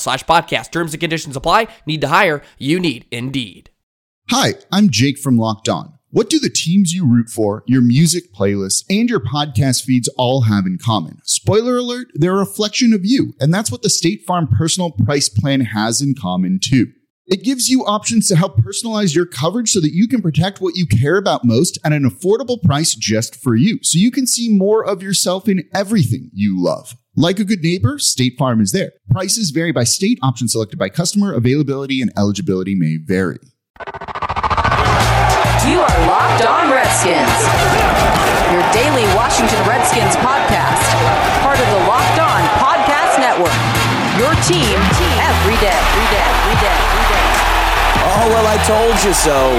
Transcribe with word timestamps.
slash 0.00 0.24
podcast. 0.24 0.72
Terms 0.72 0.92
and 0.92 1.00
conditions 1.00 1.36
apply. 1.36 1.68
Need 1.86 2.00
to 2.00 2.08
hire? 2.08 2.42
You 2.58 2.80
need 2.80 3.06
Indeed. 3.10 3.70
Hi, 4.30 4.54
I'm 4.70 4.90
Jake 4.90 5.18
from 5.18 5.36
Locked 5.36 5.68
On. 5.68 5.94
What 6.12 6.28
do 6.28 6.40
the 6.40 6.50
teams 6.50 6.92
you 6.92 7.04
root 7.06 7.28
for, 7.28 7.62
your 7.66 7.82
music 7.82 8.32
playlists, 8.32 8.84
and 8.90 9.08
your 9.08 9.20
podcast 9.20 9.84
feeds 9.84 10.08
all 10.16 10.42
have 10.42 10.66
in 10.66 10.76
common? 10.76 11.18
Spoiler 11.24 11.76
alert, 11.76 12.08
they're 12.14 12.34
a 12.34 12.38
reflection 12.38 12.92
of 12.92 13.02
you, 13.04 13.34
and 13.38 13.54
that's 13.54 13.70
what 13.70 13.82
the 13.82 13.90
State 13.90 14.24
Farm 14.26 14.48
personal 14.48 14.90
price 14.90 15.28
plan 15.28 15.60
has 15.60 16.00
in 16.00 16.14
common 16.20 16.58
too. 16.60 16.86
It 17.26 17.44
gives 17.44 17.68
you 17.68 17.84
options 17.84 18.26
to 18.26 18.34
help 18.34 18.58
personalize 18.58 19.14
your 19.14 19.26
coverage 19.26 19.70
so 19.70 19.80
that 19.80 19.94
you 19.94 20.08
can 20.08 20.20
protect 20.20 20.60
what 20.60 20.76
you 20.76 20.84
care 20.84 21.16
about 21.16 21.44
most 21.44 21.78
at 21.84 21.92
an 21.92 22.02
affordable 22.02 22.60
price 22.60 22.96
just 22.96 23.36
for 23.36 23.54
you, 23.54 23.78
so 23.82 23.98
you 23.98 24.10
can 24.10 24.26
see 24.26 24.48
more 24.48 24.84
of 24.84 25.04
yourself 25.04 25.48
in 25.48 25.68
everything 25.72 26.30
you 26.32 26.60
love. 26.60 26.96
Like 27.16 27.40
a 27.40 27.44
good 27.44 27.60
neighbor, 27.60 27.98
State 27.98 28.38
Farm 28.38 28.60
is 28.60 28.70
there. 28.70 28.92
Prices 29.10 29.50
vary 29.50 29.72
by 29.72 29.82
state, 29.82 30.20
options 30.22 30.52
selected 30.52 30.78
by 30.78 30.88
customer, 30.88 31.34
availability, 31.34 32.00
and 32.00 32.12
eligibility 32.16 32.76
may 32.76 32.98
vary. 33.02 33.38
You 35.66 35.82
are 35.82 35.96
Locked 36.06 36.46
On 36.46 36.70
Redskins, 36.70 37.34
your 38.54 38.62
daily 38.70 39.02
Washington 39.18 39.58
Redskins 39.66 40.14
podcast, 40.22 40.86
part 41.42 41.58
of 41.58 41.66
the 41.66 41.82
Locked 41.90 42.20
On 42.22 42.42
Podcast 42.62 43.18
Network. 43.18 43.58
Your 44.14 44.30
team 44.46 44.78
every 45.18 45.58
day, 45.58 45.74
every 45.74 46.06
day, 46.14 46.22
every 46.22 46.56
day, 46.62 46.78
every 46.78 46.94
day. 46.94 46.99
Oh, 48.12 48.28
well, 48.28 48.46
I 48.46 48.56
told 48.66 49.04
you 49.04 49.14
so. 49.14 49.54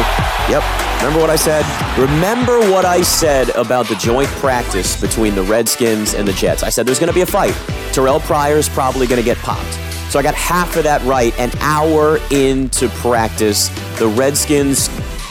Yep. 0.52 0.64
Remember 0.98 1.22
what 1.22 1.30
I 1.30 1.38
said? 1.38 1.66
Remember 1.98 2.60
what 2.72 2.84
I 2.84 3.02
said 3.02 3.50
about 3.56 3.88
the 3.88 3.96
joint 3.96 4.28
practice 4.28 5.00
between 5.00 5.36
the 5.36 5.44
Redskins 5.44 6.14
and 6.14 6.28
the 6.28 6.34
Jets. 6.34 6.62
I 6.62 6.70
said 6.70 6.86
there's 6.86 7.00
going 7.00 7.08
to 7.08 7.14
be 7.14 7.22
a 7.22 7.26
fight. 7.26 7.56
Terrell 7.94 8.20
Pryor's 8.20 8.68
probably 8.68 9.08
going 9.08 9.22
to 9.22 9.26
get 9.26 9.38
popped. 9.38 9.74
So 10.12 10.20
I 10.20 10.22
got 10.22 10.36
half 10.36 10.76
of 10.76 10.84
that 10.84 11.02
right 11.04 11.34
an 11.40 11.50
hour 11.60 12.20
into 12.30 12.90
practice. 12.90 13.70
The 13.98 14.08
Redskins 14.08 14.90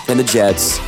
and 0.08 0.18
the 0.18 0.24
Jets 0.24 0.78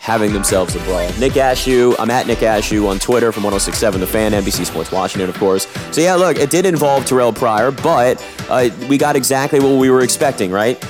having 0.00 0.32
themselves 0.32 0.74
a 0.74 0.80
brawl. 0.80 1.06
Nick 1.20 1.34
Ashooh, 1.34 1.94
I'm 1.98 2.10
at 2.10 2.26
Nick 2.26 2.38
Ashooh 2.38 2.88
on 2.88 2.98
Twitter 2.98 3.30
from 3.30 3.44
1067 3.44 4.00
The 4.00 4.06
Fan, 4.06 4.32
NBC 4.32 4.66
Sports 4.66 4.90
Washington, 4.90 5.28
of 5.30 5.36
course. 5.36 5.68
So 5.92 6.00
yeah, 6.00 6.16
look, 6.16 6.38
it 6.38 6.50
did 6.50 6.66
involve 6.66 7.04
Terrell 7.06 7.32
Pryor, 7.32 7.70
but 7.70 8.20
uh, 8.48 8.70
we 8.88 8.98
got 8.98 9.16
exactly 9.16 9.60
what 9.60 9.78
we 9.78 9.90
were 9.90 10.02
expecting, 10.02 10.50
right? 10.50 10.82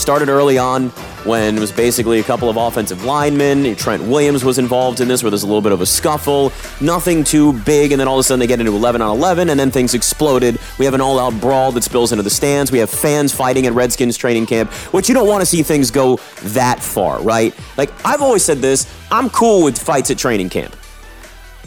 Started 0.00 0.30
early 0.30 0.56
on 0.56 0.88
when 1.26 1.58
it 1.58 1.60
was 1.60 1.72
basically 1.72 2.20
a 2.20 2.22
couple 2.22 2.48
of 2.48 2.56
offensive 2.56 3.04
linemen. 3.04 3.76
Trent 3.76 4.02
Williams 4.02 4.42
was 4.42 4.58
involved 4.58 4.98
in 5.00 5.08
this, 5.08 5.22
where 5.22 5.28
there's 5.28 5.42
a 5.42 5.46
little 5.46 5.60
bit 5.60 5.72
of 5.72 5.82
a 5.82 5.86
scuffle. 5.86 6.54
Nothing 6.80 7.22
too 7.22 7.52
big, 7.52 7.92
and 7.92 8.00
then 8.00 8.08
all 8.08 8.16
of 8.16 8.20
a 8.20 8.22
sudden 8.22 8.40
they 8.40 8.46
get 8.46 8.60
into 8.60 8.74
11 8.74 9.02
on 9.02 9.14
11, 9.14 9.50
and 9.50 9.60
then 9.60 9.70
things 9.70 9.92
exploded. 9.92 10.58
We 10.78 10.86
have 10.86 10.94
an 10.94 11.02
all 11.02 11.18
out 11.18 11.38
brawl 11.38 11.70
that 11.72 11.84
spills 11.84 12.12
into 12.12 12.22
the 12.22 12.30
stands. 12.30 12.72
We 12.72 12.78
have 12.78 12.88
fans 12.88 13.34
fighting 13.34 13.66
at 13.66 13.74
Redskins 13.74 14.16
training 14.16 14.46
camp, 14.46 14.72
which 14.94 15.06
you 15.06 15.14
don't 15.14 15.28
want 15.28 15.42
to 15.42 15.46
see 15.46 15.62
things 15.62 15.90
go 15.90 16.16
that 16.44 16.82
far, 16.82 17.20
right? 17.20 17.54
Like, 17.76 17.92
I've 18.02 18.22
always 18.22 18.42
said 18.42 18.58
this 18.58 18.90
I'm 19.10 19.28
cool 19.28 19.64
with 19.64 19.78
fights 19.78 20.10
at 20.10 20.16
training 20.16 20.48
camp 20.48 20.74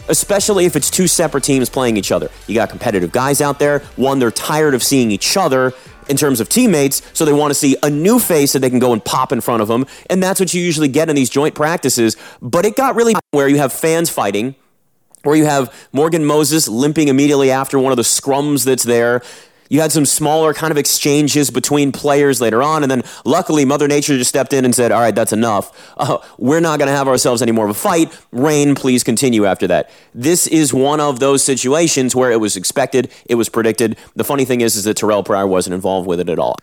especially 0.08 0.66
if 0.66 0.76
it's 0.76 0.90
two 0.90 1.06
separate 1.06 1.42
teams 1.42 1.70
playing 1.70 1.96
each 1.96 2.12
other. 2.12 2.30
You 2.46 2.54
got 2.54 2.68
competitive 2.68 3.10
guys 3.10 3.40
out 3.40 3.58
there. 3.58 3.78
One, 3.96 4.18
they're 4.18 4.30
tired 4.30 4.74
of 4.74 4.82
seeing 4.82 5.10
each 5.10 5.34
other 5.38 5.72
in 6.08 6.16
terms 6.16 6.40
of 6.40 6.48
teammates, 6.48 7.02
so 7.12 7.24
they 7.24 7.32
want 7.32 7.50
to 7.50 7.54
see 7.54 7.76
a 7.82 7.90
new 7.90 8.18
face 8.18 8.52
that 8.52 8.60
they 8.60 8.70
can 8.70 8.78
go 8.78 8.92
and 8.92 9.04
pop 9.04 9.32
in 9.32 9.40
front 9.40 9.62
of 9.62 9.68
them. 9.68 9.86
And 10.08 10.22
that's 10.22 10.40
what 10.40 10.54
you 10.54 10.62
usually 10.62 10.88
get 10.88 11.08
in 11.08 11.16
these 11.16 11.30
joint 11.30 11.54
practices. 11.54 12.16
But 12.40 12.64
it 12.64 12.76
got 12.76 12.94
really 12.94 13.14
where 13.30 13.48
you 13.48 13.58
have 13.58 13.72
fans 13.72 14.10
fighting, 14.10 14.54
where 15.22 15.36
you 15.36 15.46
have 15.46 15.72
Morgan 15.92 16.24
Moses 16.24 16.68
limping 16.68 17.08
immediately 17.08 17.50
after 17.50 17.78
one 17.78 17.92
of 17.92 17.96
the 17.96 18.02
scrums 18.02 18.64
that's 18.64 18.84
there. 18.84 19.22
You 19.68 19.80
had 19.80 19.92
some 19.92 20.06
smaller 20.06 20.54
kind 20.54 20.70
of 20.70 20.76
exchanges 20.76 21.50
between 21.50 21.92
players 21.92 22.40
later 22.40 22.62
on, 22.62 22.82
and 22.82 22.90
then 22.90 23.02
luckily 23.24 23.64
Mother 23.64 23.88
Nature 23.88 24.16
just 24.16 24.28
stepped 24.28 24.52
in 24.52 24.64
and 24.64 24.74
said, 24.74 24.92
"All 24.92 25.00
right, 25.00 25.14
that's 25.14 25.32
enough. 25.32 25.92
Uh, 25.96 26.18
we're 26.38 26.60
not 26.60 26.78
going 26.78 26.88
to 26.88 26.96
have 26.96 27.08
ourselves 27.08 27.42
any 27.42 27.52
more 27.52 27.64
of 27.64 27.70
a 27.70 27.74
fight. 27.74 28.12
Rain, 28.32 28.74
please 28.74 29.02
continue 29.02 29.44
after 29.46 29.66
that." 29.68 29.90
This 30.14 30.46
is 30.46 30.72
one 30.74 31.00
of 31.00 31.20
those 31.20 31.42
situations 31.42 32.14
where 32.14 32.30
it 32.30 32.40
was 32.40 32.56
expected, 32.56 33.10
it 33.26 33.36
was 33.36 33.48
predicted. 33.48 33.96
The 34.14 34.24
funny 34.24 34.44
thing 34.44 34.60
is, 34.60 34.76
is 34.76 34.84
that 34.84 34.96
Terrell 34.96 35.22
Pryor 35.22 35.46
wasn't 35.46 35.74
involved 35.74 36.06
with 36.06 36.20
it 36.20 36.28
at 36.28 36.38
all. 36.38 36.56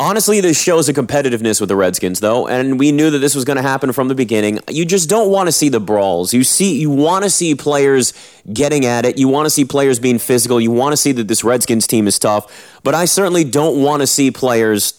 Honestly, 0.00 0.40
this 0.40 0.58
shows 0.58 0.88
a 0.88 0.94
competitiveness 0.94 1.60
with 1.60 1.68
the 1.68 1.76
Redskins, 1.76 2.20
though, 2.20 2.48
and 2.48 2.78
we 2.78 2.90
knew 2.90 3.10
that 3.10 3.18
this 3.18 3.34
was 3.34 3.44
going 3.44 3.58
to 3.58 3.62
happen 3.62 3.92
from 3.92 4.08
the 4.08 4.14
beginning. 4.14 4.58
You 4.70 4.86
just 4.86 5.10
don't 5.10 5.30
want 5.30 5.48
to 5.48 5.52
see 5.52 5.68
the 5.68 5.78
brawls. 5.78 6.32
You 6.32 6.42
see, 6.42 6.80
you 6.80 6.88
want 6.88 7.24
to 7.24 7.28
see 7.28 7.54
players 7.54 8.14
getting 8.50 8.86
at 8.86 9.04
it. 9.04 9.18
You 9.18 9.28
want 9.28 9.44
to 9.44 9.50
see 9.50 9.66
players 9.66 9.98
being 9.98 10.18
physical. 10.18 10.58
You 10.58 10.70
want 10.70 10.94
to 10.94 10.96
see 10.96 11.12
that 11.12 11.28
this 11.28 11.44
Redskins 11.44 11.86
team 11.86 12.08
is 12.08 12.18
tough. 12.18 12.80
But 12.82 12.94
I 12.94 13.04
certainly 13.04 13.44
don't 13.44 13.82
want 13.82 14.00
to 14.00 14.06
see 14.06 14.30
players 14.30 14.98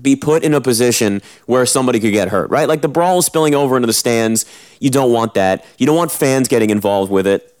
be 0.00 0.14
put 0.14 0.44
in 0.44 0.54
a 0.54 0.60
position 0.60 1.22
where 1.46 1.66
somebody 1.66 1.98
could 1.98 2.12
get 2.12 2.28
hurt, 2.28 2.48
right? 2.48 2.68
Like 2.68 2.82
the 2.82 2.88
brawl 2.88 3.22
spilling 3.22 3.56
over 3.56 3.74
into 3.74 3.86
the 3.86 3.92
stands. 3.92 4.46
You 4.78 4.90
don't 4.90 5.12
want 5.12 5.34
that. 5.34 5.64
You 5.76 5.86
don't 5.86 5.96
want 5.96 6.12
fans 6.12 6.46
getting 6.46 6.70
involved 6.70 7.10
with 7.10 7.26
it. 7.26 7.55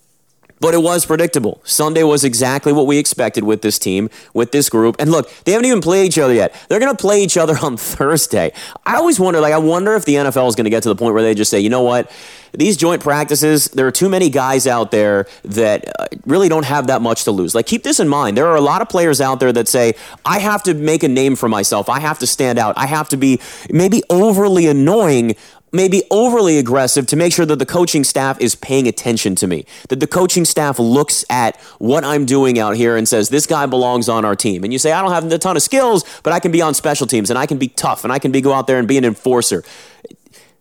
But 0.58 0.72
it 0.72 0.82
was 0.82 1.04
predictable. 1.04 1.60
Sunday 1.64 2.02
was 2.02 2.24
exactly 2.24 2.72
what 2.72 2.86
we 2.86 2.96
expected 2.96 3.44
with 3.44 3.60
this 3.60 3.78
team, 3.78 4.08
with 4.32 4.52
this 4.52 4.70
group. 4.70 4.96
And 4.98 5.10
look, 5.10 5.30
they 5.44 5.52
haven't 5.52 5.66
even 5.66 5.82
played 5.82 6.06
each 6.06 6.18
other 6.18 6.32
yet. 6.32 6.54
They're 6.68 6.80
going 6.80 6.94
to 6.94 7.00
play 7.00 7.22
each 7.22 7.36
other 7.36 7.56
on 7.62 7.76
Thursday. 7.76 8.52
I 8.86 8.96
always 8.96 9.20
wonder, 9.20 9.40
like, 9.40 9.52
I 9.52 9.58
wonder 9.58 9.94
if 9.94 10.06
the 10.06 10.14
NFL 10.14 10.48
is 10.48 10.54
going 10.54 10.64
to 10.64 10.70
get 10.70 10.82
to 10.84 10.88
the 10.88 10.96
point 10.96 11.12
where 11.12 11.22
they 11.22 11.34
just 11.34 11.50
say, 11.50 11.60
you 11.60 11.68
know 11.68 11.82
what? 11.82 12.10
These 12.54 12.78
joint 12.78 13.02
practices, 13.02 13.66
there 13.66 13.86
are 13.86 13.92
too 13.92 14.08
many 14.08 14.30
guys 14.30 14.66
out 14.66 14.90
there 14.90 15.26
that 15.44 15.84
uh, 16.00 16.06
really 16.24 16.48
don't 16.48 16.64
have 16.64 16.86
that 16.86 17.02
much 17.02 17.24
to 17.24 17.30
lose. 17.30 17.54
Like, 17.54 17.66
keep 17.66 17.82
this 17.82 18.00
in 18.00 18.08
mind. 18.08 18.38
There 18.38 18.46
are 18.46 18.56
a 18.56 18.62
lot 18.62 18.80
of 18.80 18.88
players 18.88 19.20
out 19.20 19.40
there 19.40 19.52
that 19.52 19.68
say, 19.68 19.94
I 20.24 20.38
have 20.38 20.62
to 20.62 20.72
make 20.72 21.02
a 21.02 21.08
name 21.08 21.36
for 21.36 21.50
myself. 21.50 21.90
I 21.90 22.00
have 22.00 22.18
to 22.20 22.26
stand 22.26 22.58
out. 22.58 22.78
I 22.78 22.86
have 22.86 23.10
to 23.10 23.18
be 23.18 23.40
maybe 23.68 24.02
overly 24.08 24.68
annoying 24.68 25.36
maybe 25.76 26.02
overly 26.10 26.58
aggressive 26.58 27.06
to 27.06 27.16
make 27.16 27.32
sure 27.32 27.46
that 27.46 27.58
the 27.58 27.66
coaching 27.66 28.02
staff 28.02 28.40
is 28.40 28.54
paying 28.54 28.88
attention 28.88 29.34
to 29.36 29.46
me. 29.46 29.66
That 29.88 30.00
the 30.00 30.06
coaching 30.06 30.44
staff 30.44 30.78
looks 30.78 31.24
at 31.30 31.56
what 31.78 32.04
I'm 32.04 32.24
doing 32.24 32.58
out 32.58 32.76
here 32.76 32.96
and 32.96 33.06
says, 33.06 33.28
this 33.28 33.46
guy 33.46 33.66
belongs 33.66 34.08
on 34.08 34.24
our 34.24 34.34
team. 34.34 34.64
And 34.64 34.72
you 34.72 34.78
say, 34.78 34.92
I 34.92 35.02
don't 35.02 35.12
have 35.12 35.30
a 35.30 35.38
ton 35.38 35.56
of 35.56 35.62
skills, 35.62 36.04
but 36.22 36.32
I 36.32 36.40
can 36.40 36.50
be 36.50 36.62
on 36.62 36.74
special 36.74 37.06
teams 37.06 37.30
and 37.30 37.38
I 37.38 37.46
can 37.46 37.58
be 37.58 37.68
tough 37.68 38.04
and 38.04 38.12
I 38.12 38.18
can 38.18 38.32
be 38.32 38.40
go 38.40 38.52
out 38.52 38.66
there 38.66 38.78
and 38.78 38.88
be 38.88 38.98
an 38.98 39.04
enforcer. 39.04 39.62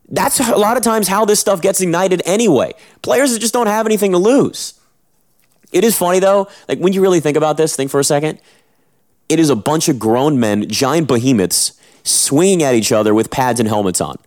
That's 0.09 0.39
a 0.39 0.55
lot 0.55 0.77
of 0.77 0.83
times 0.83 1.07
how 1.07 1.25
this 1.25 1.39
stuff 1.39 1.61
gets 1.61 1.81
ignited 1.81 2.21
anyway. 2.25 2.73
Players 3.01 3.37
just 3.39 3.53
don't 3.53 3.67
have 3.67 3.85
anything 3.85 4.11
to 4.11 4.17
lose. 4.17 4.79
It 5.71 5.83
is 5.83 5.97
funny 5.97 6.19
though, 6.19 6.47
like 6.69 6.79
when 6.79 6.93
you 6.93 7.01
really 7.01 7.19
think 7.19 7.37
about 7.37 7.57
this, 7.57 7.75
think 7.75 7.89
for 7.89 7.99
a 7.99 8.03
second. 8.03 8.39
It 9.27 9.39
is 9.39 9.49
a 9.49 9.55
bunch 9.55 9.89
of 9.89 9.97
grown 9.97 10.39
men, 10.39 10.69
giant 10.69 11.07
behemoths, 11.07 11.79
swinging 12.03 12.61
at 12.61 12.75
each 12.75 12.91
other 12.91 13.13
with 13.13 13.31
pads 13.31 13.59
and 13.59 13.67
helmets 13.67 13.99
on. 13.99 14.17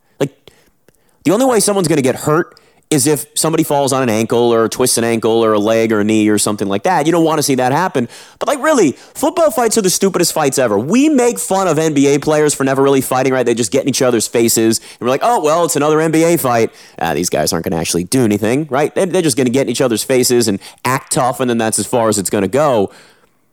The 1.29 1.35
only 1.35 1.45
way 1.45 1.61
someone's 1.61 1.89
going 1.89 1.99
to 1.99 2.03
get 2.03 2.15
hurt 2.15 2.59
is 2.89 3.07
if 3.07 3.27
somebody 3.35 3.63
falls 3.63 3.93
on 3.93 4.03
an 4.03 4.09
ankle 4.09 4.51
or 4.51 4.67
twists 4.67 4.97
an 4.97 5.05
ankle 5.05 5.45
or 5.45 5.53
a 5.53 5.59
leg 5.59 5.93
or 5.93 6.01
a 6.01 6.05
knee 6.05 6.27
or 6.31 6.39
something 6.39 6.69
like 6.69 6.85
that. 6.85 7.05
You 7.05 7.13
don't 7.13 7.23
want 7.23 7.39
to 7.39 7.43
see 7.43 7.57
that 7.57 7.71
happen. 7.71 8.09
But 8.39 8.49
like 8.49 8.61
really, 8.61 8.93
football 8.93 9.51
fights 9.51 9.77
are 9.77 9.83
the 9.83 9.91
stupidest 9.91 10.33
fights 10.33 10.59
ever. 10.59 10.79
We 10.79 11.11
make 11.11 11.39
fun 11.39 11.69
of 11.69 11.77
NBA 11.77 12.23
players 12.23 12.55
for 12.55 12.65
never 12.65 12.83
really 12.83 13.03
fighting 13.03 13.35
right. 13.35 13.45
They 13.45 13.53
just 13.53 13.71
get 13.71 13.83
in 13.83 13.91
each 13.91 14.01
other's 14.01 14.27
faces. 14.27 14.79
And 14.79 15.01
we're 15.03 15.11
like, 15.11 15.21
oh, 15.23 15.45
well, 15.45 15.67
it's 15.67 15.77
another 15.77 15.99
NBA 15.99 16.41
fight. 16.41 16.73
Ah, 16.99 17.13
these 17.13 17.29
guys 17.29 17.53
aren't 17.53 17.65
going 17.65 17.73
to 17.73 17.79
actually 17.79 18.05
do 18.05 18.25
anything, 18.25 18.67
right? 18.71 18.95
They're 18.95 19.21
just 19.21 19.37
going 19.37 19.49
to 19.49 19.53
get 19.53 19.67
in 19.67 19.69
each 19.69 19.83
other's 19.83 20.03
faces 20.03 20.49
and 20.49 20.59
act 20.87 21.13
tough, 21.13 21.41
and 21.41 21.51
then 21.51 21.59
that's 21.59 21.79
as 21.79 21.87
far 21.87 22.09
as 22.09 22.17
it's 22.17 22.31
going 22.31 22.41
to 22.41 22.49
go. 22.49 22.91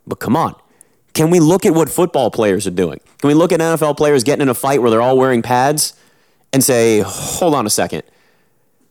But 0.07 0.21
come 0.21 0.37
on. 0.37 0.55
Can 1.13 1.29
we 1.29 1.41
look 1.41 1.65
at 1.65 1.73
what 1.73 1.89
football 1.89 2.31
players 2.31 2.65
are 2.67 2.71
doing? 2.71 3.01
Can 3.19 3.27
we 3.27 3.33
look 3.33 3.51
at 3.51 3.59
NFL 3.59 3.97
players 3.97 4.23
getting 4.23 4.43
in 4.43 4.47
a 4.47 4.53
fight 4.53 4.81
where 4.81 4.89
they're 4.89 5.01
all 5.01 5.17
wearing 5.17 5.41
pads 5.41 5.93
and 6.55 6.63
say, 6.63 7.03
hold 7.05 7.53
on 7.53 7.67
a 7.67 7.69
second 7.69 8.01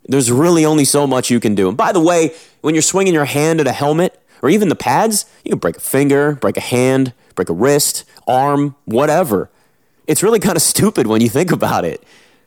there's 0.06 0.30
really 0.30 0.64
only 0.64 0.84
so 0.84 1.06
much 1.06 1.30
you 1.30 1.40
can 1.40 1.54
do. 1.54 1.68
And 1.68 1.76
by 1.76 1.92
the 1.92 2.00
way, 2.00 2.34
when 2.60 2.74
you're 2.74 2.82
swinging 2.82 3.14
your 3.14 3.24
hand 3.24 3.60
at 3.60 3.66
a 3.66 3.72
helmet 3.72 4.20
or 4.42 4.50
even 4.50 4.68
the 4.68 4.76
pads, 4.76 5.26
you 5.44 5.50
can 5.50 5.58
break 5.58 5.76
a 5.76 5.80
finger, 5.80 6.34
break 6.36 6.56
a 6.56 6.60
hand, 6.60 7.12
break 7.34 7.48
a 7.48 7.52
wrist, 7.52 8.04
arm, 8.26 8.76
whatever. 8.84 9.50
It's 10.06 10.22
really 10.22 10.40
kind 10.40 10.56
of 10.56 10.62
stupid 10.62 11.06
when 11.06 11.20
you 11.20 11.28
think 11.28 11.52
about 11.52 11.84
it. 11.84 12.02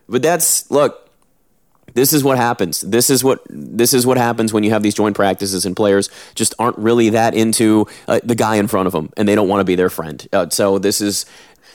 But 0.07 0.21
that's 0.21 0.69
look, 0.69 1.09
this 1.93 2.13
is 2.13 2.23
what 2.23 2.37
happens. 2.37 2.81
This 2.81 3.09
is 3.09 3.23
what 3.23 3.41
this 3.49 3.93
is 3.93 4.05
what 4.05 4.17
happens 4.17 4.53
when 4.53 4.63
you 4.63 4.69
have 4.69 4.83
these 4.83 4.93
joint 4.93 5.15
practices 5.15 5.65
and 5.65 5.75
players 5.75 6.09
just 6.35 6.53
aren't 6.59 6.77
really 6.77 7.09
that 7.09 7.33
into 7.33 7.87
uh, 8.07 8.19
the 8.23 8.35
guy 8.35 8.57
in 8.57 8.67
front 8.67 8.87
of 8.87 8.93
them 8.93 9.11
and 9.17 9.27
they 9.27 9.35
don't 9.35 9.47
want 9.47 9.61
to 9.61 9.65
be 9.65 9.75
their 9.75 9.89
friend. 9.89 10.27
Uh, 10.31 10.47
so 10.49 10.77
this 10.77 11.01
is 11.01 11.25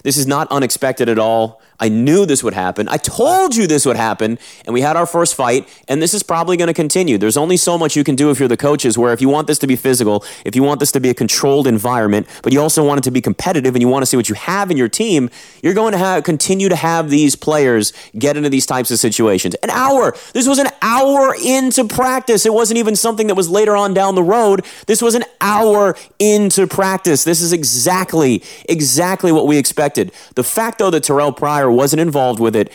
this 0.02 0.16
is 0.16 0.26
not 0.26 0.48
unexpected 0.50 1.08
at 1.08 1.18
all. 1.18 1.60
I 1.78 1.88
knew 1.88 2.24
this 2.26 2.44
would 2.44 2.54
happen. 2.54 2.88
I 2.88 2.96
told 2.96 3.56
you 3.56 3.66
this 3.66 3.84
would 3.86 3.96
happen. 3.96 4.38
And 4.64 4.72
we 4.72 4.82
had 4.82 4.96
our 4.96 5.06
first 5.06 5.34
fight, 5.34 5.68
and 5.88 6.00
this 6.00 6.14
is 6.14 6.22
probably 6.22 6.56
going 6.56 6.68
to 6.68 6.74
continue. 6.74 7.18
There's 7.18 7.36
only 7.36 7.56
so 7.56 7.76
much 7.76 7.96
you 7.96 8.04
can 8.04 8.14
do 8.14 8.30
if 8.30 8.38
you're 8.38 8.48
the 8.48 8.56
coaches, 8.56 8.96
where 8.96 9.12
if 9.12 9.20
you 9.20 9.28
want 9.28 9.48
this 9.48 9.58
to 9.58 9.66
be 9.66 9.74
physical, 9.74 10.24
if 10.44 10.54
you 10.54 10.62
want 10.62 10.78
this 10.78 10.92
to 10.92 11.00
be 11.00 11.10
a 11.10 11.14
controlled 11.14 11.66
environment, 11.66 12.28
but 12.42 12.52
you 12.52 12.60
also 12.60 12.84
want 12.86 12.98
it 12.98 13.04
to 13.04 13.10
be 13.10 13.20
competitive 13.20 13.74
and 13.74 13.82
you 13.82 13.88
want 13.88 14.02
to 14.02 14.06
see 14.06 14.16
what 14.16 14.28
you 14.28 14.36
have 14.36 14.70
in 14.70 14.76
your 14.76 14.88
team, 14.88 15.28
you're 15.60 15.74
going 15.74 15.90
to 15.90 15.98
have, 15.98 16.22
continue 16.22 16.68
to 16.68 16.76
have 16.76 17.10
these 17.10 17.34
players 17.34 17.92
get 18.16 18.36
into 18.36 18.48
these 18.48 18.64
types 18.64 18.92
of 18.92 19.00
situations. 19.00 19.56
An 19.56 19.70
hour. 19.70 20.14
This 20.34 20.46
was 20.46 20.60
an 20.60 20.68
hour 20.82 21.34
into 21.44 21.84
practice. 21.84 22.46
It 22.46 22.54
wasn't 22.54 22.78
even 22.78 22.94
something 22.94 23.26
that 23.26 23.34
was 23.34 23.50
later 23.50 23.76
on 23.76 23.92
down 23.92 24.14
the 24.14 24.22
road. 24.22 24.64
This 24.86 25.02
was 25.02 25.16
an 25.16 25.24
hour 25.40 25.96
into 26.20 26.68
practice. 26.68 27.24
This 27.24 27.40
is 27.40 27.52
exactly, 27.52 28.44
exactly 28.68 29.32
what 29.32 29.48
we 29.48 29.58
expected. 29.92 30.34
The 30.34 30.44
fact, 30.44 30.78
though, 30.78 30.90
that 30.90 31.04
Terrell 31.04 31.32
Pryor 31.32 31.70
wasn't 31.70 32.00
involved 32.00 32.40
with 32.40 32.56
it 32.56 32.72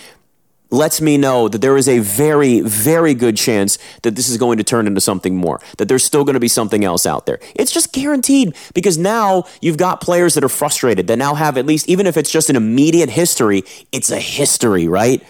lets 0.70 1.00
me 1.00 1.18
know 1.18 1.48
that 1.48 1.62
there 1.62 1.78
is 1.78 1.88
a 1.88 2.00
very, 2.00 2.60
very 2.60 3.14
good 3.14 3.38
chance 3.38 3.78
that 4.02 4.18
this 4.18 4.28
is 4.28 4.38
going 4.38 4.58
to 4.58 4.66
turn 4.66 4.86
into 4.86 5.00
something 5.00 5.34
more, 5.34 5.62
that 5.78 5.88
there's 5.88 6.04
still 6.04 6.26
going 6.26 6.34
to 6.34 6.42
be 6.42 6.50
something 6.50 6.84
else 6.84 7.06
out 7.06 7.26
there. 7.26 7.40
It's 7.56 7.72
just 7.72 7.94
guaranteed 7.94 8.54
because 8.74 8.98
now 8.98 9.46
you've 9.62 9.78
got 9.78 10.02
players 10.02 10.34
that 10.34 10.44
are 10.44 10.50
frustrated, 10.50 11.08
that 11.08 11.16
now 11.16 11.36
have 11.36 11.58
at 11.58 11.66
least, 11.66 11.88
even 11.88 12.06
if 12.06 12.18
it's 12.18 12.30
just 12.30 12.50
an 12.50 12.58
immediate 12.58 13.10
history, 13.10 13.64
it's 13.94 14.12
a 14.12 14.20
history, 14.20 14.90
right? 14.90 15.26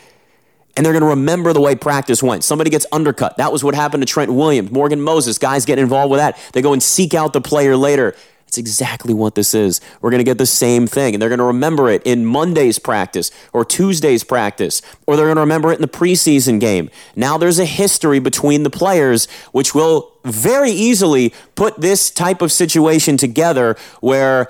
And 0.75 0.83
they're 0.83 0.93
going 0.93 1.03
to 1.03 1.09
remember 1.09 1.53
the 1.53 1.61
way 1.61 1.75
practice 1.75 2.23
went. 2.23 2.43
Somebody 2.43 2.71
gets 2.71 2.87
undercut. 2.91 3.37
That 3.37 3.51
was 3.51 3.63
what 3.63 3.75
happened 3.75 4.01
to 4.01 4.07
Trent 4.07 4.33
Williams, 4.33 4.71
Morgan 4.71 5.01
Moses. 5.01 5.37
Guys 5.37 5.65
get 5.65 5.77
involved 5.77 6.09
with 6.09 6.19
that. 6.19 6.39
They 6.53 6.63
go 6.63 6.73
and 6.73 6.81
seek 6.81 7.13
out 7.13 7.33
the 7.33 7.41
player 7.41 7.77
later. 7.77 8.15
It's 8.47 8.57
exactly 8.57 9.13
what 9.13 9.35
this 9.35 9.53
is. 9.53 9.81
We're 10.01 10.09
going 10.09 10.19
to 10.19 10.23
get 10.23 10.37
the 10.37 10.45
same 10.45 10.87
thing, 10.87 11.13
and 11.13 11.21
they're 11.21 11.29
going 11.29 11.39
to 11.39 11.45
remember 11.45 11.89
it 11.89 12.01
in 12.03 12.25
Monday's 12.25 12.79
practice 12.79 13.29
or 13.51 13.65
Tuesday's 13.65 14.23
practice, 14.23 14.81
or 15.05 15.17
they're 15.17 15.25
going 15.25 15.35
to 15.35 15.41
remember 15.41 15.71
it 15.71 15.75
in 15.75 15.81
the 15.81 15.87
preseason 15.87 16.59
game. 16.59 16.89
Now 17.15 17.37
there's 17.37 17.59
a 17.59 17.65
history 17.65 18.19
between 18.19 18.63
the 18.63 18.69
players, 18.69 19.25
which 19.51 19.75
will 19.75 20.13
very 20.23 20.71
easily 20.71 21.33
put 21.55 21.81
this 21.81 22.09
type 22.09 22.41
of 22.41 22.51
situation 22.51 23.17
together 23.17 23.75
where 23.99 24.49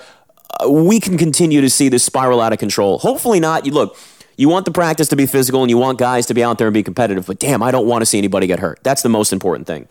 uh, 0.63 0.69
we 0.69 0.99
can 0.99 1.17
continue 1.17 1.61
to 1.61 1.69
see 1.69 1.89
this 1.89 2.03
spiral 2.03 2.39
out 2.39 2.53
of 2.53 2.59
control. 2.59 2.99
Hopefully 2.99 3.39
not. 3.39 3.65
You 3.65 3.71
look. 3.71 3.97
You 4.39 4.49
want 4.49 4.65
the 4.65 4.71
practice 4.71 5.07
to 5.07 5.15
be 5.15 5.25
physical 5.25 5.63
and 5.63 5.69
you 5.71 5.79
want 5.79 5.97
guys 5.97 6.27
to 6.27 6.35
be 6.35 6.43
out 6.43 6.59
there 6.59 6.67
and 6.67 6.73
be 6.75 6.83
competitive, 6.83 7.25
but 7.25 7.39
damn, 7.39 7.63
I 7.63 7.71
don't 7.71 7.87
want 7.87 8.03
to 8.03 8.05
see 8.05 8.19
anybody 8.19 8.45
get 8.45 8.59
hurt. 8.59 8.79
That's 8.83 9.01
the 9.01 9.09
most 9.09 9.33
important 9.33 9.65
thing. 9.65 9.87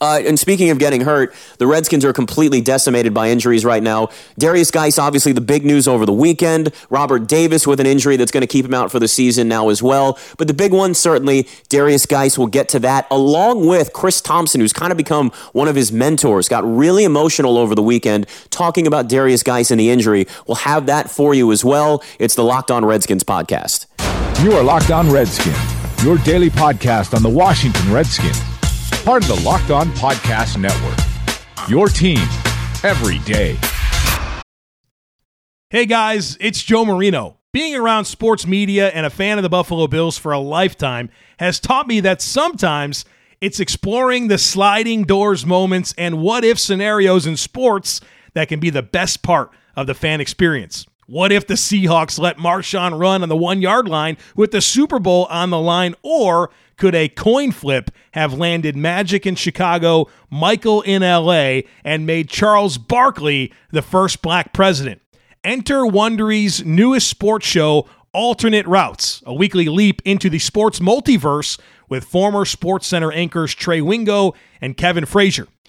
Uh, 0.00 0.20
and 0.26 0.38
speaking 0.38 0.70
of 0.70 0.78
getting 0.78 1.02
hurt, 1.02 1.34
the 1.58 1.66
Redskins 1.66 2.04
are 2.04 2.12
completely 2.12 2.60
decimated 2.60 3.14
by 3.14 3.30
injuries 3.30 3.64
right 3.64 3.82
now. 3.82 4.06
Derrius 4.38 4.70
Guice, 4.72 4.98
obviously 4.98 5.32
the 5.32 5.40
big 5.40 5.64
news 5.64 5.88
over 5.88 6.04
the 6.04 6.12
weekend. 6.12 6.72
Robert 6.90 7.26
Davis 7.26 7.66
with 7.66 7.80
an 7.80 7.86
injury 7.86 8.16
that's 8.16 8.30
going 8.30 8.42
to 8.42 8.46
keep 8.46 8.64
him 8.64 8.74
out 8.74 8.90
for 8.90 8.98
the 8.98 9.08
season 9.08 9.48
now 9.48 9.68
as 9.68 9.82
well. 9.82 10.18
But 10.38 10.48
the 10.48 10.54
big 10.54 10.72
one, 10.72 10.94
certainly, 10.94 11.44
Derrius 11.68 12.06
Guice 12.06 12.36
will 12.36 12.46
get 12.46 12.68
to 12.70 12.78
that, 12.80 13.06
along 13.10 13.66
with 13.66 13.92
Chris 13.92 14.20
Thompson, 14.20 14.60
who's 14.60 14.72
kind 14.72 14.90
of 14.90 14.96
become 14.98 15.30
one 15.52 15.68
of 15.68 15.76
his 15.76 15.92
mentors. 15.92 16.48
Got 16.48 16.64
really 16.64 17.04
emotional 17.04 17.58
over 17.58 17.74
the 17.74 17.82
weekend 17.82 18.26
talking 18.50 18.86
about 18.86 19.08
Derrius 19.08 19.44
Guice 19.44 19.70
and 19.70 19.80
the 19.80 19.90
injury. 19.90 20.26
We'll 20.46 20.56
have 20.56 20.86
that 20.86 21.10
for 21.10 21.34
you 21.34 21.52
as 21.52 21.64
well. 21.64 22.02
It's 22.18 22.34
the 22.34 22.44
Locked 22.44 22.70
On 22.70 22.84
Redskins 22.84 23.24
podcast. 23.24 23.86
You 24.42 24.52
are 24.52 24.62
Locked 24.62 24.90
On 24.90 25.10
Redskins, 25.10 25.56
your 26.04 26.18
daily 26.18 26.50
podcast 26.50 27.14
on 27.14 27.22
the 27.22 27.30
Washington 27.30 27.90
Redskins 27.90 28.55
part 29.04 29.22
of 29.22 29.36
the 29.36 29.44
Locked 29.44 29.70
On 29.70 29.88
Podcast 29.90 30.58
Network. 30.58 30.98
Your 31.68 31.88
team 31.88 32.18
every 32.84 33.18
day. 33.20 33.56
Hey 35.70 35.86
guys, 35.86 36.36
it's 36.40 36.62
Joe 36.62 36.84
Marino. 36.84 37.38
Being 37.52 37.74
around 37.74 38.04
sports 38.04 38.46
media 38.46 38.88
and 38.90 39.06
a 39.06 39.10
fan 39.10 39.38
of 39.38 39.42
the 39.42 39.48
Buffalo 39.48 39.86
Bills 39.86 40.18
for 40.18 40.32
a 40.32 40.38
lifetime 40.38 41.08
has 41.38 41.58
taught 41.58 41.88
me 41.88 42.00
that 42.00 42.20
sometimes 42.20 43.04
it's 43.40 43.60
exploring 43.60 44.28
the 44.28 44.38
sliding 44.38 45.04
doors 45.04 45.44
moments 45.44 45.94
and 45.98 46.20
what 46.20 46.44
if 46.44 46.58
scenarios 46.58 47.26
in 47.26 47.36
sports 47.36 48.00
that 48.34 48.48
can 48.48 48.60
be 48.60 48.70
the 48.70 48.82
best 48.82 49.22
part 49.22 49.50
of 49.74 49.86
the 49.86 49.94
fan 49.94 50.20
experience. 50.20 50.86
What 51.08 51.30
if 51.30 51.46
the 51.46 51.54
Seahawks 51.54 52.18
let 52.18 52.36
Marshawn 52.36 52.98
run 52.98 53.22
on 53.22 53.28
the 53.28 53.36
one 53.36 53.62
yard 53.62 53.86
line 53.86 54.16
with 54.34 54.50
the 54.50 54.60
Super 54.60 54.98
Bowl 54.98 55.26
on 55.26 55.50
the 55.50 55.60
line? 55.60 55.94
Or 56.02 56.50
could 56.76 56.96
a 56.96 57.08
coin 57.08 57.52
flip 57.52 57.92
have 58.10 58.34
landed 58.34 58.74
Magic 58.74 59.24
in 59.24 59.36
Chicago, 59.36 60.08
Michael 60.30 60.82
in 60.82 61.02
LA, 61.02 61.60
and 61.84 62.06
made 62.06 62.28
Charles 62.28 62.76
Barkley 62.76 63.52
the 63.70 63.82
first 63.82 64.20
black 64.20 64.52
president? 64.52 65.00
Enter 65.44 65.82
Wondery's 65.82 66.64
newest 66.64 67.06
sports 67.06 67.46
show, 67.46 67.88
Alternate 68.12 68.66
Routes, 68.66 69.22
a 69.24 69.32
weekly 69.32 69.66
leap 69.66 70.02
into 70.04 70.28
the 70.28 70.40
sports 70.40 70.80
multiverse 70.80 71.56
with 71.88 72.02
former 72.02 72.44
Sports 72.44 72.88
Center 72.88 73.12
anchors 73.12 73.54
Trey 73.54 73.80
Wingo 73.80 74.34
and 74.60 74.76
Kevin 74.76 75.06
Frazier. 75.06 75.46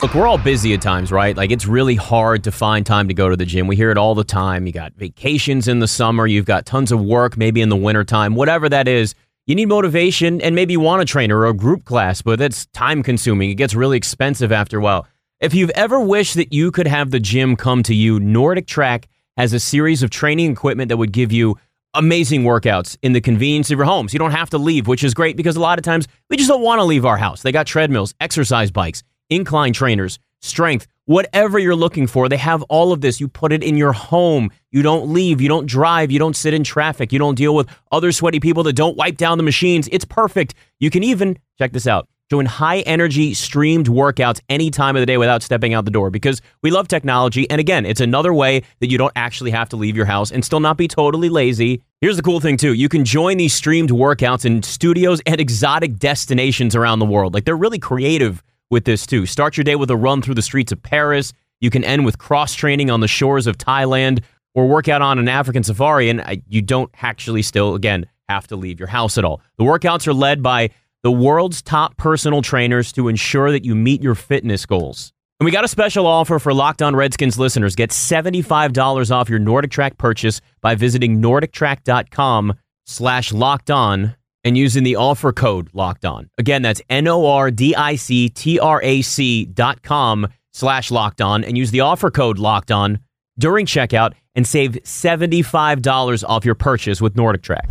Look, 0.00 0.14
we're 0.14 0.28
all 0.28 0.38
busy 0.38 0.74
at 0.74 0.80
times, 0.80 1.10
right? 1.10 1.36
Like 1.36 1.50
it's 1.50 1.66
really 1.66 1.96
hard 1.96 2.44
to 2.44 2.52
find 2.52 2.86
time 2.86 3.08
to 3.08 3.14
go 3.14 3.28
to 3.28 3.36
the 3.36 3.44
gym. 3.44 3.66
We 3.66 3.74
hear 3.74 3.90
it 3.90 3.98
all 3.98 4.14
the 4.14 4.22
time. 4.22 4.64
You 4.64 4.72
got 4.72 4.92
vacations 4.92 5.66
in 5.66 5.80
the 5.80 5.88
summer, 5.88 6.24
you've 6.24 6.44
got 6.44 6.66
tons 6.66 6.92
of 6.92 7.02
work, 7.02 7.36
maybe 7.36 7.60
in 7.60 7.68
the 7.68 7.74
wintertime, 7.74 8.36
whatever 8.36 8.68
that 8.68 8.86
is. 8.86 9.16
You 9.48 9.56
need 9.56 9.66
motivation 9.66 10.40
and 10.40 10.54
maybe 10.54 10.74
you 10.74 10.78
want 10.78 11.02
a 11.02 11.04
trainer 11.04 11.36
or 11.38 11.46
a 11.48 11.52
group 11.52 11.84
class, 11.84 12.22
but 12.22 12.38
that's 12.38 12.66
time 12.66 13.02
consuming. 13.02 13.50
It 13.50 13.56
gets 13.56 13.74
really 13.74 13.96
expensive 13.96 14.52
after 14.52 14.78
a 14.78 14.80
while. 14.80 15.04
If 15.40 15.52
you've 15.52 15.70
ever 15.70 15.98
wished 15.98 16.36
that 16.36 16.52
you 16.52 16.70
could 16.70 16.86
have 16.86 17.10
the 17.10 17.18
gym 17.18 17.56
come 17.56 17.82
to 17.82 17.94
you, 17.94 18.20
Nordic 18.20 18.68
Track 18.68 19.08
has 19.36 19.52
a 19.52 19.58
series 19.58 20.04
of 20.04 20.10
training 20.10 20.52
equipment 20.52 20.90
that 20.90 20.98
would 20.98 21.10
give 21.10 21.32
you 21.32 21.58
amazing 21.94 22.44
workouts 22.44 22.96
in 23.02 23.14
the 23.14 23.20
convenience 23.20 23.68
of 23.72 23.78
your 23.78 23.86
homes. 23.86 24.12
You 24.12 24.20
don't 24.20 24.30
have 24.30 24.50
to 24.50 24.58
leave, 24.58 24.86
which 24.86 25.02
is 25.02 25.12
great 25.12 25.36
because 25.36 25.56
a 25.56 25.60
lot 25.60 25.76
of 25.76 25.84
times 25.84 26.06
we 26.30 26.36
just 26.36 26.48
don't 26.48 26.62
want 26.62 26.78
to 26.78 26.84
leave 26.84 27.04
our 27.04 27.16
house. 27.16 27.42
They 27.42 27.50
got 27.50 27.66
treadmills, 27.66 28.14
exercise 28.20 28.70
bikes 28.70 29.02
incline 29.30 29.72
trainers, 29.72 30.18
strength, 30.40 30.86
whatever 31.04 31.58
you're 31.58 31.76
looking 31.76 32.06
for. 32.06 32.28
They 32.28 32.36
have 32.36 32.62
all 32.64 32.92
of 32.92 33.00
this. 33.00 33.20
You 33.20 33.28
put 33.28 33.52
it 33.52 33.62
in 33.62 33.76
your 33.76 33.92
home. 33.92 34.50
You 34.70 34.82
don't 34.82 35.12
leave. 35.12 35.40
You 35.40 35.48
don't 35.48 35.66
drive. 35.66 36.10
You 36.10 36.18
don't 36.18 36.36
sit 36.36 36.54
in 36.54 36.64
traffic. 36.64 37.12
You 37.12 37.18
don't 37.18 37.34
deal 37.34 37.54
with 37.54 37.68
other 37.90 38.12
sweaty 38.12 38.40
people 38.40 38.62
that 38.64 38.74
don't 38.74 38.96
wipe 38.96 39.16
down 39.16 39.38
the 39.38 39.44
machines. 39.44 39.88
It's 39.90 40.04
perfect. 40.04 40.54
You 40.78 40.90
can 40.90 41.02
even, 41.02 41.38
check 41.58 41.72
this 41.72 41.86
out, 41.86 42.08
Join 42.30 42.44
high 42.44 42.80
energy 42.80 43.32
streamed 43.32 43.86
workouts 43.86 44.40
any 44.50 44.70
time 44.70 44.96
of 44.96 45.00
the 45.00 45.06
day 45.06 45.16
without 45.16 45.42
stepping 45.42 45.72
out 45.72 45.86
the 45.86 45.90
door 45.90 46.10
because 46.10 46.42
we 46.62 46.70
love 46.70 46.86
technology. 46.86 47.48
And 47.48 47.58
again, 47.58 47.86
it's 47.86 48.02
another 48.02 48.34
way 48.34 48.62
that 48.80 48.90
you 48.90 48.98
don't 48.98 49.12
actually 49.16 49.50
have 49.52 49.70
to 49.70 49.76
leave 49.76 49.96
your 49.96 50.04
house 50.04 50.30
and 50.30 50.44
still 50.44 50.60
not 50.60 50.76
be 50.76 50.88
totally 50.88 51.30
lazy. 51.30 51.82
Here's 52.02 52.16
the 52.16 52.22
cool 52.22 52.40
thing 52.40 52.58
too. 52.58 52.74
You 52.74 52.90
can 52.90 53.06
join 53.06 53.38
these 53.38 53.54
streamed 53.54 53.88
workouts 53.88 54.44
in 54.44 54.62
studios 54.62 55.22
and 55.24 55.40
exotic 55.40 55.96
destinations 55.96 56.76
around 56.76 56.98
the 56.98 57.06
world. 57.06 57.32
Like 57.32 57.46
they're 57.46 57.56
really 57.56 57.78
creative 57.78 58.42
with 58.70 58.84
this 58.84 59.06
too. 59.06 59.26
Start 59.26 59.56
your 59.56 59.64
day 59.64 59.76
with 59.76 59.90
a 59.90 59.96
run 59.96 60.22
through 60.22 60.34
the 60.34 60.42
streets 60.42 60.72
of 60.72 60.82
Paris. 60.82 61.32
You 61.60 61.70
can 61.70 61.84
end 61.84 62.04
with 62.04 62.18
cross 62.18 62.54
training 62.54 62.90
on 62.90 63.00
the 63.00 63.08
shores 63.08 63.46
of 63.46 63.58
Thailand 63.58 64.22
or 64.54 64.68
work 64.68 64.88
out 64.88 65.02
on 65.02 65.18
an 65.18 65.28
African 65.28 65.62
safari. 65.62 66.08
And 66.08 66.20
uh, 66.20 66.36
you 66.46 66.62
don't 66.62 66.90
actually 67.02 67.42
still, 67.42 67.74
again, 67.74 68.06
have 68.28 68.46
to 68.48 68.56
leave 68.56 68.78
your 68.78 68.88
house 68.88 69.18
at 69.18 69.24
all. 69.24 69.40
The 69.56 69.64
workouts 69.64 70.06
are 70.06 70.14
led 70.14 70.42
by 70.42 70.70
the 71.02 71.12
world's 71.12 71.62
top 71.62 71.96
personal 71.96 72.42
trainers 72.42 72.92
to 72.92 73.08
ensure 73.08 73.52
that 73.52 73.64
you 73.64 73.74
meet 73.74 74.02
your 74.02 74.14
fitness 74.14 74.66
goals. 74.66 75.12
And 75.40 75.44
we 75.44 75.52
got 75.52 75.64
a 75.64 75.68
special 75.68 76.06
offer 76.06 76.40
for 76.40 76.52
Locked 76.52 76.82
On 76.82 76.96
Redskins 76.96 77.38
listeners. 77.38 77.76
Get 77.76 77.90
$75 77.90 79.10
off 79.12 79.28
your 79.28 79.38
Nordic 79.38 79.70
Track 79.70 79.96
purchase 79.96 80.40
by 80.60 80.74
visiting 80.74 81.22
nordictrack.com 81.22 82.54
slash 82.86 83.32
locked 83.32 83.70
on 83.70 84.16
and 84.44 84.56
using 84.56 84.84
the 84.84 84.96
offer 84.96 85.32
code 85.32 85.68
locked 85.72 86.04
on. 86.04 86.30
Again, 86.38 86.62
that's 86.62 86.80
N-O-R-D-I-C-T-R-A-C 86.88 89.44
dot 89.46 89.82
com 89.82 90.28
slash 90.52 90.90
locked 90.90 91.20
on 91.20 91.44
and 91.44 91.58
use 91.58 91.70
the 91.70 91.80
offer 91.80 92.10
code 92.10 92.38
locked 92.38 92.70
on 92.70 93.00
during 93.38 93.66
checkout 93.66 94.12
and 94.34 94.46
save 94.46 94.72
$75 94.84 96.24
off 96.28 96.44
your 96.44 96.54
purchase 96.54 97.00
with 97.00 97.16
Nordic 97.16 97.42
Track. 97.42 97.68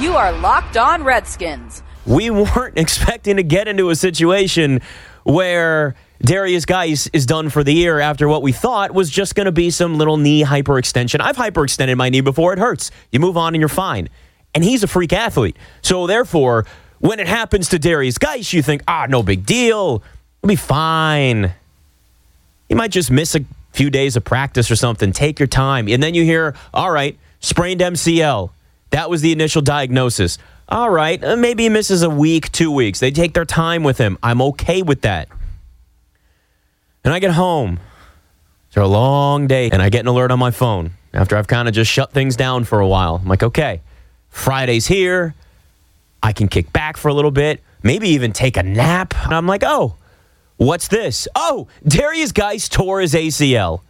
You 0.00 0.14
are 0.14 0.32
Locked 0.32 0.76
On 0.76 1.04
Redskins. 1.04 1.82
We 2.06 2.30
weren't 2.30 2.78
expecting 2.78 3.36
to 3.36 3.42
get 3.42 3.68
into 3.68 3.90
a 3.90 3.96
situation 3.96 4.80
where 5.24 5.94
Derrius 6.24 6.66
Guice 6.66 7.08
is 7.12 7.26
done 7.26 7.50
for 7.50 7.62
the 7.62 7.72
year 7.72 8.00
after 8.00 8.28
what 8.28 8.42
we 8.42 8.52
thought 8.52 8.92
was 8.92 9.10
just 9.10 9.34
going 9.34 9.46
to 9.46 9.52
be 9.52 9.70
some 9.70 9.98
little 9.98 10.16
knee 10.16 10.42
hyperextension. 10.42 11.20
I've 11.20 11.36
hyperextended 11.36 11.96
my 11.96 12.08
knee 12.08 12.20
before, 12.20 12.52
it 12.52 12.58
hurts. 12.58 12.90
You 13.12 13.20
move 13.20 13.36
on 13.36 13.54
and 13.54 13.60
you're 13.60 13.68
fine. 13.68 14.08
And 14.54 14.64
he's 14.64 14.82
a 14.82 14.86
freak 14.86 15.12
athlete. 15.12 15.56
So 15.82 16.06
therefore, 16.06 16.66
when 16.98 17.20
it 17.20 17.28
happens 17.28 17.68
to 17.70 17.78
Derrius 17.78 18.18
Guice, 18.18 18.52
you 18.52 18.62
think, 18.62 18.82
ah, 18.88 19.06
no 19.08 19.22
big 19.22 19.46
deal. 19.46 20.02
It'll 20.42 20.48
be 20.48 20.56
fine. 20.56 21.52
He 22.68 22.74
might 22.74 22.90
just 22.90 23.10
miss 23.10 23.34
a 23.34 23.44
few 23.72 23.90
days 23.90 24.16
of 24.16 24.24
practice 24.24 24.70
or 24.70 24.76
something. 24.76 25.12
Take 25.12 25.38
your 25.38 25.46
time. 25.46 25.88
And 25.88 26.02
then 26.02 26.14
you 26.14 26.24
hear, 26.24 26.54
all 26.74 26.90
right, 26.90 27.18
sprained 27.40 27.80
MCL. 27.80 28.50
That 28.90 29.08
was 29.08 29.22
the 29.22 29.32
initial 29.32 29.62
diagnosis. 29.62 30.38
All 30.68 30.90
right, 30.90 31.22
uh, 31.22 31.36
maybe 31.36 31.64
he 31.64 31.68
misses 31.68 32.02
a 32.02 32.10
week, 32.10 32.52
two 32.52 32.70
weeks. 32.70 33.00
They 33.00 33.10
take 33.10 33.34
their 33.34 33.44
time 33.44 33.82
with 33.82 33.98
him. 33.98 34.18
I'm 34.22 34.40
okay 34.42 34.82
with 34.82 35.00
that. 35.02 35.28
And 37.02 37.12
I 37.12 37.18
get 37.18 37.32
home. 37.32 37.80
It's 38.68 38.76
a 38.76 38.84
long 38.84 39.48
day, 39.48 39.68
and 39.70 39.82
I 39.82 39.88
get 39.88 40.00
an 40.02 40.06
alert 40.06 40.30
on 40.30 40.38
my 40.38 40.52
phone 40.52 40.92
after 41.12 41.36
I've 41.36 41.48
kind 41.48 41.66
of 41.66 41.74
just 41.74 41.90
shut 41.90 42.12
things 42.12 42.36
down 42.36 42.62
for 42.62 42.78
a 42.78 42.86
while. 42.86 43.16
I'm 43.20 43.26
like, 43.26 43.42
okay, 43.42 43.80
Friday's 44.30 44.86
here. 44.86 45.34
I 46.22 46.32
can 46.32 46.48
kick 46.48 46.72
back 46.72 46.96
for 46.96 47.08
a 47.08 47.14
little 47.14 47.30
bit, 47.30 47.60
maybe 47.82 48.08
even 48.10 48.32
take 48.32 48.56
a 48.56 48.62
nap. 48.62 49.14
And 49.24 49.34
I'm 49.34 49.46
like, 49.46 49.62
oh, 49.64 49.96
what's 50.56 50.88
this? 50.88 51.26
Oh, 51.34 51.68
Derrius 51.84 52.32
Guice 52.32 52.68
tore 52.68 53.00
his 53.00 53.14
ACL. 53.14 53.80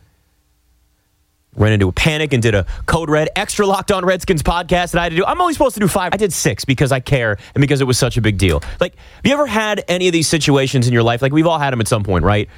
Ran 1.56 1.72
into 1.72 1.88
a 1.88 1.92
panic 1.92 2.32
and 2.32 2.40
did 2.40 2.54
a 2.54 2.64
Code 2.86 3.10
Red 3.10 3.28
extra 3.34 3.66
locked 3.66 3.90
on 3.90 4.04
Redskins 4.04 4.42
podcast 4.42 4.92
that 4.92 4.98
I 4.98 5.02
had 5.02 5.08
to 5.10 5.16
do. 5.16 5.24
I'm 5.24 5.40
only 5.40 5.52
supposed 5.52 5.74
to 5.74 5.80
do 5.80 5.88
five. 5.88 6.14
I 6.14 6.16
did 6.16 6.32
six 6.32 6.64
because 6.64 6.92
I 6.92 7.00
care 7.00 7.38
and 7.54 7.60
because 7.60 7.80
it 7.80 7.84
was 7.84 7.98
such 7.98 8.16
a 8.16 8.20
big 8.20 8.38
deal. 8.38 8.62
Like, 8.78 8.94
have 8.94 9.26
you 9.26 9.32
ever 9.32 9.46
had 9.46 9.84
any 9.88 10.06
of 10.06 10.12
these 10.12 10.28
situations 10.28 10.86
in 10.86 10.92
your 10.92 11.02
life? 11.02 11.22
Like, 11.22 11.32
we've 11.32 11.48
all 11.48 11.58
had 11.58 11.72
them 11.72 11.80
at 11.80 11.88
some 11.88 12.04
point, 12.04 12.24
right? 12.24 12.48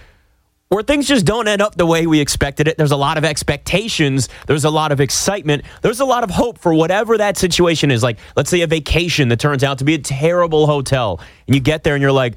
Where 0.72 0.82
things 0.82 1.06
just 1.06 1.26
don't 1.26 1.48
end 1.48 1.60
up 1.60 1.74
the 1.74 1.84
way 1.84 2.06
we 2.06 2.18
expected 2.18 2.66
it. 2.66 2.78
There's 2.78 2.92
a 2.92 2.96
lot 2.96 3.18
of 3.18 3.26
expectations. 3.26 4.30
There's 4.46 4.64
a 4.64 4.70
lot 4.70 4.90
of 4.90 5.02
excitement. 5.02 5.66
There's 5.82 6.00
a 6.00 6.06
lot 6.06 6.24
of 6.24 6.30
hope 6.30 6.56
for 6.56 6.72
whatever 6.72 7.18
that 7.18 7.36
situation 7.36 7.90
is. 7.90 8.02
Like, 8.02 8.18
let's 8.36 8.48
say 8.48 8.62
a 8.62 8.66
vacation 8.66 9.28
that 9.28 9.38
turns 9.38 9.62
out 9.62 9.80
to 9.80 9.84
be 9.84 9.92
a 9.92 9.98
terrible 9.98 10.66
hotel. 10.66 11.20
And 11.46 11.54
you 11.54 11.60
get 11.60 11.84
there 11.84 11.94
and 11.94 12.00
you're 12.00 12.10
like, 12.10 12.36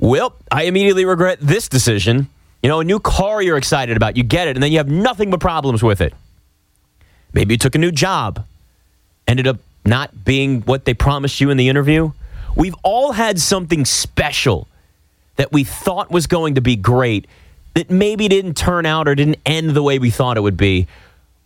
well, 0.00 0.34
I 0.50 0.64
immediately 0.64 1.04
regret 1.04 1.38
this 1.40 1.68
decision. 1.68 2.28
You 2.60 2.70
know, 2.70 2.80
a 2.80 2.84
new 2.84 2.98
car 2.98 3.40
you're 3.40 3.56
excited 3.56 3.96
about, 3.96 4.16
you 4.16 4.24
get 4.24 4.48
it, 4.48 4.56
and 4.56 4.62
then 4.62 4.72
you 4.72 4.78
have 4.78 4.88
nothing 4.88 5.30
but 5.30 5.38
problems 5.38 5.80
with 5.80 6.00
it. 6.00 6.12
Maybe 7.34 7.54
you 7.54 7.58
took 7.58 7.76
a 7.76 7.78
new 7.78 7.92
job, 7.92 8.44
ended 9.28 9.46
up 9.46 9.58
not 9.84 10.24
being 10.24 10.62
what 10.62 10.86
they 10.86 10.94
promised 10.94 11.40
you 11.40 11.50
in 11.50 11.56
the 11.56 11.68
interview. 11.68 12.10
We've 12.56 12.74
all 12.82 13.12
had 13.12 13.38
something 13.38 13.84
special 13.84 14.66
that 15.36 15.52
we 15.52 15.62
thought 15.62 16.10
was 16.10 16.26
going 16.26 16.56
to 16.56 16.60
be 16.60 16.74
great 16.74 17.28
that 17.74 17.90
maybe 17.90 18.28
didn't 18.28 18.54
turn 18.54 18.86
out 18.86 19.08
or 19.08 19.14
didn't 19.14 19.38
end 19.44 19.70
the 19.70 19.82
way 19.82 19.98
we 19.98 20.10
thought 20.10 20.36
it 20.36 20.40
would 20.40 20.56
be. 20.56 20.86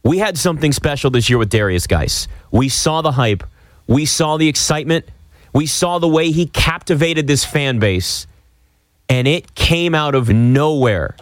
We 0.03 0.19
had 0.19 0.39
something 0.39 0.73
special 0.73 1.11
this 1.11 1.29
year 1.29 1.39
with 1.39 1.51
Derrius 1.51 1.89
Guice. 1.89 2.29
We 2.51 2.69
saw 2.69 3.03
the 3.03 3.13
hype, 3.13 3.43
we 3.87 4.07
saw 4.07 4.37
the 4.37 4.49
excitement, 4.49 5.07
we 5.53 5.67
saw 5.67 5.99
the 5.99 6.09
way 6.09 6.31
he 6.31 6.47
captivated 6.47 7.27
this 7.27 7.45
fan 7.45 7.79
base 7.79 8.27
and 9.09 9.27
it 9.27 9.55
came 9.55 9.95
out 9.95 10.15
of 10.15 10.29
nowhere. 10.29 11.17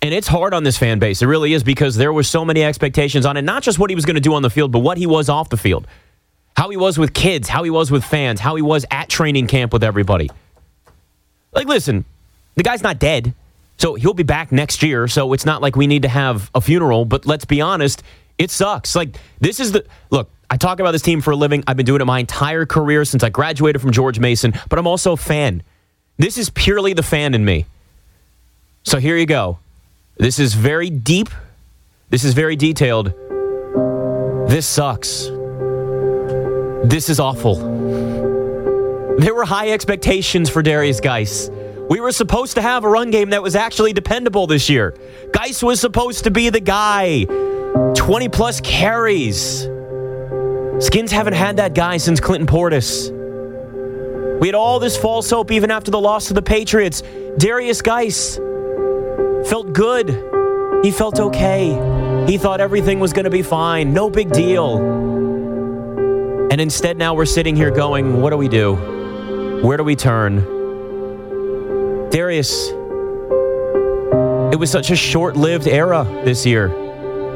And 0.00 0.12
it's 0.12 0.28
hard 0.28 0.52
on 0.52 0.64
this 0.64 0.76
fan 0.76 0.98
base. 0.98 1.22
It 1.22 1.26
really 1.26 1.54
is 1.54 1.64
because 1.64 1.96
there 1.96 2.12
were 2.12 2.22
so 2.22 2.44
many 2.44 2.62
expectations 2.62 3.26
on 3.26 3.36
it, 3.36 3.42
not 3.42 3.62
just 3.62 3.78
what 3.78 3.90
he 3.90 3.96
was 3.96 4.04
going 4.04 4.16
to 4.16 4.20
do 4.20 4.34
on 4.34 4.42
the 4.42 4.50
field, 4.50 4.70
but 4.70 4.80
what 4.80 4.98
he 4.98 5.06
was 5.06 5.28
off 5.28 5.48
the 5.48 5.56
field. 5.56 5.86
How 6.56 6.68
he 6.68 6.76
was 6.76 6.98
with 6.98 7.14
kids, 7.14 7.48
how 7.48 7.64
he 7.64 7.70
was 7.70 7.90
with 7.90 8.04
fans, 8.04 8.38
how 8.38 8.54
he 8.54 8.62
was 8.62 8.84
at 8.90 9.08
training 9.08 9.48
camp 9.48 9.72
with 9.72 9.82
everybody. 9.82 10.30
Like, 11.52 11.66
listen, 11.66 12.04
the 12.54 12.62
guy's 12.62 12.82
not 12.82 12.98
dead. 12.98 13.34
So 13.78 13.94
he'll 13.94 14.14
be 14.14 14.22
back 14.22 14.52
next 14.52 14.82
year. 14.82 15.08
So 15.08 15.32
it's 15.32 15.44
not 15.44 15.62
like 15.62 15.76
we 15.76 15.86
need 15.86 16.02
to 16.02 16.08
have 16.08 16.50
a 16.54 16.60
funeral, 16.60 17.04
but 17.04 17.26
let's 17.26 17.44
be 17.44 17.60
honest, 17.60 18.02
it 18.38 18.50
sucks. 18.50 18.94
Like, 18.94 19.16
this 19.40 19.60
is 19.60 19.72
the 19.72 19.84
look, 20.10 20.30
I 20.50 20.56
talk 20.56 20.80
about 20.80 20.92
this 20.92 21.02
team 21.02 21.20
for 21.20 21.32
a 21.32 21.36
living. 21.36 21.64
I've 21.66 21.76
been 21.76 21.86
doing 21.86 22.00
it 22.00 22.04
my 22.04 22.20
entire 22.20 22.66
career 22.66 23.04
since 23.04 23.24
I 23.24 23.28
graduated 23.28 23.80
from 23.80 23.92
George 23.92 24.18
Mason, 24.18 24.52
but 24.68 24.78
I'm 24.78 24.86
also 24.86 25.12
a 25.12 25.16
fan. 25.16 25.62
This 26.16 26.38
is 26.38 26.50
purely 26.50 26.92
the 26.92 27.02
fan 27.02 27.34
in 27.34 27.44
me. 27.44 27.66
So 28.84 28.98
here 28.98 29.16
you 29.16 29.26
go. 29.26 29.58
This 30.16 30.38
is 30.38 30.54
very 30.54 30.90
deep. 30.90 31.28
This 32.10 32.22
is 32.24 32.34
very 32.34 32.54
detailed. 32.54 33.12
This 34.48 34.66
sucks. 34.66 35.28
This 36.84 37.08
is 37.08 37.18
awful. 37.18 37.56
There 39.16 39.34
were 39.34 39.44
high 39.44 39.70
expectations 39.70 40.50
for 40.50 40.62
Derrius 40.62 41.02
Guice. 41.02 41.48
We 41.88 42.00
were 42.00 42.12
supposed 42.12 42.54
to 42.54 42.62
have 42.62 42.84
a 42.84 42.88
run 42.88 43.10
game 43.10 43.30
that 43.30 43.42
was 43.42 43.54
actually 43.54 43.92
dependable 43.92 44.46
this 44.46 44.70
year. 44.70 44.94
Guice 45.32 45.62
was 45.62 45.80
supposed 45.80 46.24
to 46.24 46.30
be 46.30 46.48
the 46.48 46.60
guy. 46.60 47.24
20 47.94 48.28
plus 48.30 48.60
carries. 48.62 49.68
Skins 50.80 51.12
haven't 51.12 51.34
had 51.34 51.58
that 51.58 51.74
guy 51.74 51.98
since 51.98 52.20
Clinton 52.20 52.46
Portis. 52.46 53.10
We 54.40 54.48
had 54.48 54.54
all 54.54 54.78
this 54.78 54.96
false 54.96 55.28
hope 55.30 55.50
even 55.52 55.70
after 55.70 55.90
the 55.90 56.00
loss 56.00 56.28
to 56.28 56.34
the 56.34 56.42
Patriots. 56.42 57.02
Derrius 57.36 57.82
Guice 57.82 58.36
felt 59.48 59.72
good. 59.72 60.10
He 60.82 60.90
felt 60.90 61.20
okay. 61.20 61.68
He 62.26 62.38
thought 62.38 62.60
everything 62.60 62.98
was 62.98 63.12
going 63.12 63.24
to 63.24 63.30
be 63.30 63.42
fine. 63.42 63.92
No 63.92 64.08
big 64.08 64.30
deal. 64.30 64.78
And 66.50 66.60
instead, 66.60 66.96
now 66.96 67.14
we're 67.14 67.26
sitting 67.26 67.56
here 67.56 67.70
going, 67.70 68.20
what 68.22 68.30
do 68.30 68.36
we 68.36 68.48
do? 68.48 68.74
Where 69.62 69.76
do 69.76 69.84
we 69.84 69.96
turn? 69.96 70.63
Derrius, 72.14 72.70
it 74.52 74.56
was 74.56 74.70
such 74.70 74.90
a 74.90 74.96
short 74.96 75.36
lived 75.36 75.66
era 75.66 76.04
this 76.24 76.46
year. 76.46 76.68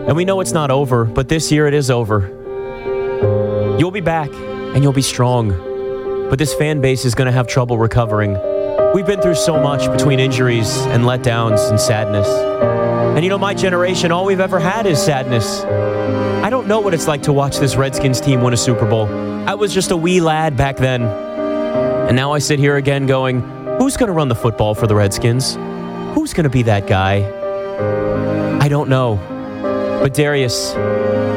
And 0.06 0.16
we 0.16 0.25
know 0.25 0.40
it's 0.40 0.52
not 0.52 0.70
over, 0.70 1.04
but 1.04 1.28
this 1.28 1.50
year 1.50 1.66
it 1.66 1.75
is 1.75 1.90
over. 1.90 2.28
You'll 3.78 3.90
be 3.90 4.00
back 4.00 4.30
and 4.32 4.82
you'll 4.82 4.92
be 4.92 5.02
strong 5.02 5.68
but 6.28 6.38
this 6.38 6.54
fan 6.54 6.80
base 6.80 7.04
is 7.04 7.14
going 7.14 7.26
to 7.26 7.32
have 7.32 7.47
trouble 7.47 7.78
recovering. 7.78 8.32
We've 8.94 9.06
been 9.06 9.20
through 9.20 9.37
so 9.37 9.61
much 9.61 9.90
between 9.90 10.20
injuries 10.20 10.76
and 10.87 11.04
letdowns 11.04 11.70
and 11.70 11.80
sadness. 11.80 12.28
And 12.28 13.25
you 13.25 13.30
know, 13.30 13.38
my 13.38 13.54
generation, 13.54 14.12
all 14.12 14.26
we've 14.26 14.40
ever 14.40 14.61
had 14.61 14.87
is 14.87 15.02
sadness. 15.02 15.62
I 16.44 16.50
don't 16.50 16.68
know 16.68 16.80
what 16.80 16.92
it's 16.92 17.08
like 17.08 17.23
to 17.23 17.32
watch 17.32 17.58
this 17.58 17.76
Redskins 17.76 18.20
team 18.20 18.42
win 18.42 18.52
a 18.52 18.56
Super 18.56 18.87
Bowl. 18.87 19.06
I 19.49 19.54
was 19.54 19.73
just 19.73 19.90
a 19.90 19.97
wee 19.97 20.20
lad 20.20 20.56
back 20.56 20.76
then. 20.76 21.02
And 21.02 22.14
now 22.14 22.32
I 22.32 22.38
sit 22.38 22.58
here 22.58 22.76
again 22.76 23.06
going, 23.06 23.40
who's 23.78 23.97
going 23.97 24.08
to 24.08 24.12
run 24.12 24.28
the 24.28 24.35
football 24.35 24.75
for 24.75 24.87
the 24.87 24.94
Redskins? 24.94 25.54
Who's 26.14 26.32
going 26.32 26.44
to 26.44 26.50
be 26.50 26.62
that 26.64 26.87
guy? 26.87 27.25
I 28.61 28.68
don't 28.68 28.88
know. 28.88 29.16
But 30.02 30.14
Derrius, 30.14 30.75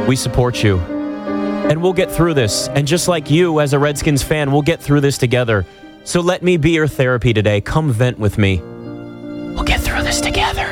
we 0.08 0.16
support 0.16 0.64
you 0.64 0.78
and 0.80 1.82
we'll 1.82 1.94
get 1.94 2.12
through 2.12 2.34
this. 2.34 2.68
And 2.70 2.86
just 2.88 3.08
like 3.08 3.32
you, 3.32 3.60
as 3.60 3.74
a 3.74 3.80
Redskins 3.80 4.22
fan, 4.24 4.52
we'll 4.52 4.62
get 4.62 4.82
through 4.82 5.02
this 5.02 5.18
together. 5.18 5.66
So 6.04 6.20
let 6.20 6.44
me 6.44 6.58
be 6.58 6.72
your 6.72 6.88
therapy 6.88 7.34
today. 7.34 7.62
Come 7.62 7.92
vent 7.92 8.20
with 8.20 8.38
me. 8.38 8.60
We'll 8.60 9.64
get 9.64 9.80
through 9.80 10.04
this 10.04 10.20
together. 10.20 10.68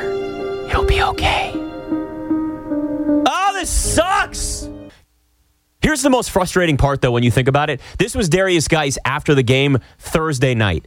It'll 0.67 0.85
be 0.85 1.01
okay. 1.01 1.53
Oh, 1.55 3.51
this 3.53 3.69
sucks! 3.69 4.67
Here's 5.81 6.01
the 6.01 6.09
most 6.09 6.31
frustrating 6.31 6.77
part, 6.77 7.01
though, 7.01 7.11
when 7.11 7.23
you 7.23 7.31
think 7.31 7.47
about 7.47 7.69
it. 7.69 7.79
This 7.97 8.13
was 8.13 8.29
Derrius 8.29 8.67
Guice 8.67 8.97
after 9.05 9.33
the 9.33 9.43
game 9.43 9.77
Thursday 9.99 10.53
night. 10.53 10.85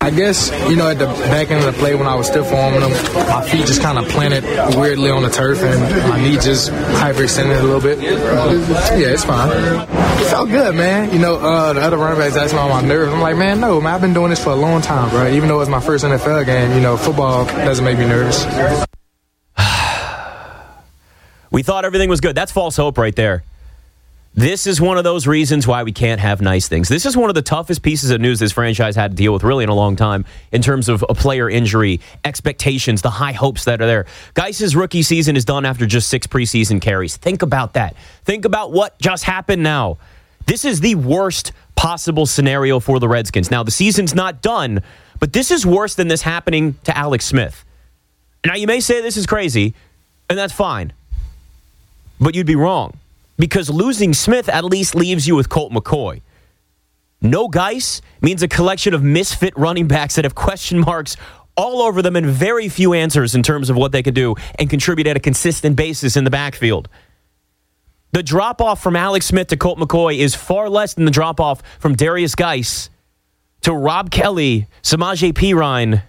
I 0.00 0.10
guess, 0.10 0.52
you 0.70 0.76
know, 0.76 0.88
at 0.88 1.00
the 1.00 1.06
back 1.06 1.50
end 1.50 1.64
of 1.64 1.74
the 1.74 1.78
play 1.80 1.96
when 1.96 2.06
I 2.06 2.14
was 2.14 2.28
still 2.28 2.44
forming 2.44 2.80
them, 2.80 2.92
my 3.26 3.44
feet 3.48 3.66
just 3.66 3.82
kind 3.82 3.98
of 3.98 4.06
planted 4.08 4.44
weirdly 4.76 5.10
on 5.10 5.24
the 5.24 5.28
turf 5.28 5.60
and 5.60 6.08
my 6.08 6.22
knee 6.22 6.34
just 6.34 6.70
hyperextended 6.70 7.58
a 7.58 7.62
little 7.64 7.80
bit. 7.80 8.00
Yeah, 8.00 9.08
it's 9.08 9.24
fine. 9.24 9.50
It 9.50 10.30
felt 10.30 10.50
good, 10.50 10.76
man. 10.76 11.12
You 11.12 11.18
know, 11.18 11.34
uh, 11.34 11.72
the 11.72 11.80
other 11.80 11.96
running 11.96 12.16
backs 12.16 12.36
asked 12.36 12.54
me 12.54 12.60
on 12.60 12.70
my 12.70 12.80
nerves. 12.80 13.12
I'm 13.12 13.20
like, 13.20 13.36
man, 13.36 13.58
no, 13.58 13.80
man, 13.80 13.92
I've 13.92 14.00
been 14.00 14.14
doing 14.14 14.30
this 14.30 14.42
for 14.42 14.50
a 14.50 14.56
long 14.56 14.82
time, 14.82 15.10
bro. 15.10 15.32
Even 15.32 15.48
though 15.48 15.60
it's 15.60 15.70
my 15.70 15.80
first 15.80 16.04
NFL 16.04 16.46
game, 16.46 16.72
you 16.74 16.80
know, 16.80 16.96
football 16.96 17.46
doesn't 17.46 17.84
make 17.84 17.98
me 17.98 18.06
nervous. 18.06 18.44
we 21.50 21.64
thought 21.64 21.84
everything 21.84 22.08
was 22.08 22.20
good. 22.20 22.36
That's 22.36 22.52
false 22.52 22.76
hope 22.76 22.98
right 22.98 23.16
there. 23.16 23.42
This 24.38 24.68
is 24.68 24.80
one 24.80 24.98
of 24.98 25.02
those 25.02 25.26
reasons 25.26 25.66
why 25.66 25.82
we 25.82 25.90
can't 25.90 26.20
have 26.20 26.40
nice 26.40 26.68
things. 26.68 26.88
This 26.88 27.04
is 27.06 27.16
one 27.16 27.28
of 27.28 27.34
the 27.34 27.42
toughest 27.42 27.82
pieces 27.82 28.10
of 28.10 28.20
news 28.20 28.38
this 28.38 28.52
franchise 28.52 28.94
had 28.94 29.10
to 29.10 29.16
deal 29.16 29.32
with 29.32 29.42
really 29.42 29.64
in 29.64 29.68
a 29.68 29.74
long 29.74 29.96
time 29.96 30.24
in 30.52 30.62
terms 30.62 30.88
of 30.88 31.04
a 31.08 31.12
player 31.12 31.50
injury, 31.50 32.00
expectations, 32.24 33.02
the 33.02 33.10
high 33.10 33.32
hopes 33.32 33.64
that 33.64 33.82
are 33.82 33.86
there. 33.86 34.06
Guice's 34.34 34.76
rookie 34.76 35.02
season 35.02 35.36
is 35.36 35.44
done 35.44 35.64
after 35.64 35.86
just 35.86 36.08
six 36.08 36.28
preseason 36.28 36.80
carries. 36.80 37.16
Think 37.16 37.42
about 37.42 37.72
that. 37.72 37.96
Think 38.22 38.44
about 38.44 38.70
what 38.70 38.96
just 39.00 39.24
happened 39.24 39.64
now. 39.64 39.98
This 40.46 40.64
is 40.64 40.78
the 40.78 40.94
worst 40.94 41.50
possible 41.74 42.24
scenario 42.24 42.78
for 42.78 43.00
the 43.00 43.08
Redskins. 43.08 43.50
Now, 43.50 43.64
the 43.64 43.72
season's 43.72 44.14
not 44.14 44.40
done, 44.40 44.84
but 45.18 45.32
this 45.32 45.50
is 45.50 45.66
worse 45.66 45.96
than 45.96 46.06
this 46.06 46.22
happening 46.22 46.76
to 46.84 46.96
Alex 46.96 47.24
Smith. 47.24 47.64
Now, 48.46 48.54
you 48.54 48.68
may 48.68 48.78
say 48.78 49.00
this 49.00 49.16
is 49.16 49.26
crazy, 49.26 49.74
and 50.30 50.38
that's 50.38 50.52
fine, 50.52 50.92
but 52.20 52.36
you'd 52.36 52.46
be 52.46 52.54
wrong 52.54 52.96
because 53.38 53.70
losing 53.70 54.12
Smith 54.12 54.48
at 54.48 54.64
least 54.64 54.94
leaves 54.94 55.26
you 55.26 55.36
with 55.36 55.48
Colt 55.48 55.72
McCoy. 55.72 56.20
No 57.20 57.48
Guice 57.48 58.00
means 58.20 58.42
a 58.42 58.48
collection 58.48 58.94
of 58.94 59.02
misfit 59.02 59.56
running 59.56 59.88
backs 59.88 60.16
that 60.16 60.24
have 60.24 60.34
question 60.34 60.78
marks 60.80 61.16
all 61.56 61.82
over 61.82 62.02
them 62.02 62.14
and 62.14 62.26
very 62.26 62.68
few 62.68 62.92
answers 62.92 63.34
in 63.34 63.42
terms 63.42 63.68
of 63.68 63.76
what 63.76 63.90
they 63.90 64.02
can 64.02 64.14
do 64.14 64.36
and 64.58 64.70
contribute 64.70 65.08
at 65.08 65.16
a 65.16 65.20
consistent 65.20 65.74
basis 65.74 66.16
in 66.16 66.24
the 66.24 66.30
backfield. 66.30 66.88
The 68.12 68.22
drop 68.22 68.60
off 68.62 68.82
from 68.82 68.96
Alex 68.96 69.26
Smith 69.26 69.48
to 69.48 69.56
Colt 69.56 69.78
McCoy 69.78 70.18
is 70.18 70.34
far 70.34 70.70
less 70.70 70.94
than 70.94 71.04
the 71.04 71.10
drop 71.10 71.40
off 71.40 71.62
from 71.78 71.96
Derrius 71.96 72.36
Guice 72.36 72.90
to 73.62 73.74
Rob 73.74 74.10
Kelley, 74.10 74.66
Samaje 74.82 75.32
Perine, 75.32 76.02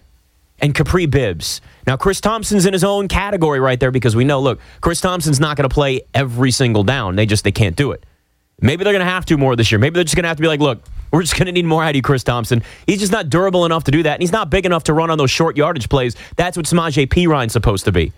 and 0.60 0.74
Capri 0.74 1.06
Bibbs. 1.06 1.60
Now, 1.86 1.96
Chris 1.96 2.20
Thompson's 2.20 2.66
in 2.66 2.72
his 2.72 2.84
own 2.84 3.08
category 3.08 3.60
right 3.60 3.80
there 3.80 3.90
because 3.90 4.14
we 4.14 4.24
know, 4.24 4.40
look, 4.40 4.60
Chris 4.80 5.00
Thompson's 5.00 5.40
not 5.40 5.56
going 5.56 5.68
to 5.68 5.72
play 5.72 6.02
every 6.14 6.50
single 6.50 6.84
down. 6.84 7.16
They 7.16 7.26
just 7.26 7.44
they 7.44 7.52
can't 7.52 7.76
do 7.76 7.92
it. 7.92 8.04
Maybe 8.60 8.84
they're 8.84 8.92
going 8.92 9.04
to 9.04 9.10
have 9.10 9.24
to 9.26 9.38
more 9.38 9.56
this 9.56 9.72
year. 9.72 9.78
Maybe 9.78 9.94
they're 9.94 10.04
just 10.04 10.16
going 10.16 10.24
to 10.24 10.28
have 10.28 10.36
to 10.36 10.42
be 10.42 10.48
like, 10.48 10.60
look, 10.60 10.82
we're 11.10 11.22
just 11.22 11.36
going 11.36 11.46
to 11.46 11.52
need 11.52 11.64
more 11.64 11.82
out 11.82 11.90
of 11.90 11.96
you, 11.96 12.02
Chris 12.02 12.22
Thompson. 12.22 12.62
He's 12.86 13.00
just 13.00 13.10
not 13.10 13.30
durable 13.30 13.64
enough 13.64 13.84
to 13.84 13.90
do 13.90 14.02
that, 14.02 14.14
and 14.14 14.22
he's 14.22 14.32
not 14.32 14.50
big 14.50 14.66
enough 14.66 14.84
to 14.84 14.92
run 14.92 15.10
on 15.10 15.18
those 15.18 15.30
short 15.30 15.56
yardage 15.56 15.88
plays. 15.88 16.14
That's 16.36 16.56
what 16.56 16.66
Samaje 16.66 17.10
Perine's 17.10 17.52
supposed 17.52 17.86
to 17.86 17.92
be. 17.92 18.12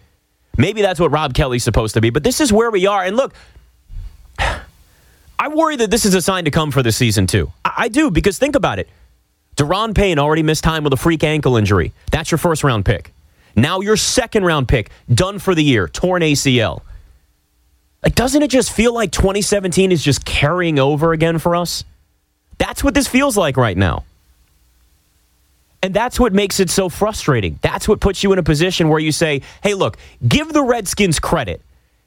Maybe 0.58 0.82
that's 0.82 1.00
what 1.00 1.10
Rob 1.10 1.32
Kelley's 1.32 1.64
supposed 1.64 1.94
to 1.94 2.00
be. 2.00 2.10
But 2.10 2.24
this 2.24 2.40
is 2.40 2.52
where 2.52 2.70
we 2.70 2.86
are. 2.86 3.02
And 3.02 3.16
look, 3.16 3.34
I 4.38 5.48
worry 5.48 5.76
that 5.76 5.90
this 5.90 6.04
is 6.04 6.14
a 6.14 6.20
sign 6.20 6.44
to 6.44 6.50
come 6.50 6.70
for 6.70 6.82
the 6.82 6.92
season, 6.92 7.26
too. 7.26 7.52
I, 7.64 7.72
I 7.78 7.88
do, 7.88 8.10
because 8.10 8.38
think 8.38 8.54
about 8.54 8.78
it. 8.78 8.88
Daron 9.56 9.94
Payne 9.94 10.18
already 10.18 10.42
missed 10.42 10.64
time 10.64 10.84
with 10.84 10.92
a 10.92 10.96
freak 10.96 11.24
ankle 11.24 11.56
injury. 11.56 11.92
That's 12.10 12.30
your 12.30 12.38
first 12.38 12.64
round 12.64 12.84
pick. 12.84 13.12
Now 13.54 13.80
your 13.80 13.96
second 13.96 14.44
round 14.44 14.68
pick, 14.68 14.90
done 15.12 15.38
for 15.38 15.54
the 15.54 15.62
year, 15.62 15.88
torn 15.88 16.22
ACL. 16.22 16.82
Like, 18.02 18.14
doesn't 18.14 18.42
it 18.42 18.50
just 18.50 18.72
feel 18.72 18.92
like 18.92 19.12
2017 19.12 19.92
is 19.92 20.02
just 20.02 20.24
carrying 20.24 20.78
over 20.78 21.12
again 21.12 21.38
for 21.38 21.54
us? 21.54 21.84
That's 22.58 22.82
what 22.82 22.94
this 22.94 23.06
feels 23.06 23.36
like 23.36 23.56
right 23.56 23.76
now. 23.76 24.04
And 25.82 25.92
that's 25.92 26.18
what 26.18 26.32
makes 26.32 26.60
it 26.60 26.70
so 26.70 26.88
frustrating. 26.88 27.58
That's 27.60 27.88
what 27.88 28.00
puts 28.00 28.22
you 28.22 28.32
in 28.32 28.38
a 28.38 28.42
position 28.42 28.88
where 28.88 29.00
you 29.00 29.12
say, 29.12 29.42
hey, 29.62 29.74
look, 29.74 29.98
give 30.26 30.52
the 30.52 30.62
Redskins 30.62 31.18
credit. 31.18 31.60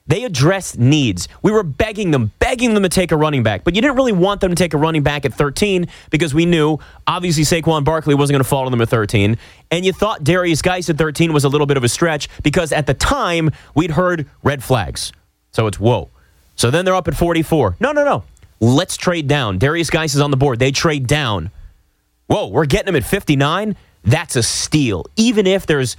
They 0.08 0.24
addressed 0.24 0.78
needs. 0.78 1.28
We 1.42 1.52
were 1.52 1.64
begging 1.64 2.12
them, 2.12 2.32
begging 2.38 2.76
them 2.76 2.84
to 2.84 2.90
take 2.90 3.12
a 3.12 3.18
running 3.18 3.42
back, 3.42 3.64
but 3.64 3.76
you 3.76 3.82
didn't 3.82 3.96
really 3.96 4.12
want 4.12 4.40
them 4.40 4.52
to 4.52 4.56
take 4.56 4.76
a 4.76 4.78
running 4.78 5.02
back 5.02 5.26
at 5.26 5.34
13 5.34 5.88
because 6.12 6.32
we 6.32 6.46
knew 6.46 6.78
obviously 7.08 7.44
Saquon 7.44 7.84
Barkley 7.84 8.14
wasn't 8.14 8.36
going 8.36 8.44
to 8.44 8.48
fall 8.48 8.66
to 8.66 8.70
them 8.70 8.82
at 8.82 8.90
13. 8.90 9.36
And 9.72 9.84
you 9.84 9.92
thought 9.92 10.24
Derrius 10.24 10.62
Guice 10.62 10.92
at 10.92 10.98
13 11.00 11.34
was 11.34 11.44
a 11.44 11.50
little 11.50 11.66
bit 11.66 11.78
of 11.78 11.84
a 11.84 11.90
stretch 11.90 12.30
because 12.44 12.72
at 12.72 12.86
the 12.86 12.94
time 12.94 13.50
we'd 13.74 13.92
heard 13.92 14.28
red 14.44 14.64
flags. 14.64 15.12
So 15.52 15.66
it's 15.66 15.80
whoa. 15.80 16.10
So 16.56 16.70
then 16.70 16.86
they're 16.86 16.96
up 16.96 17.08
at 17.08 17.16
44. 17.16 17.78
No, 17.80 17.92
no, 17.92 18.06
no. 18.06 18.24
Let's 18.60 18.98
trade 18.98 19.28
down. 19.28 19.58
Derrius 19.60 19.90
Guice 19.90 20.14
is 20.14 20.22
on 20.22 20.30
the 20.30 20.38
board. 20.38 20.60
They 20.60 20.72
trade 20.72 21.08
down. 21.08 21.50
Whoa, 22.28 22.48
we're 22.48 22.66
getting 22.66 22.90
him 22.90 22.96
at 22.96 23.04
59? 23.04 23.76
That's 24.04 24.36
a 24.36 24.44
steal. 24.44 25.08
Even 25.16 25.48
if 25.48 25.66
there's 25.66 25.98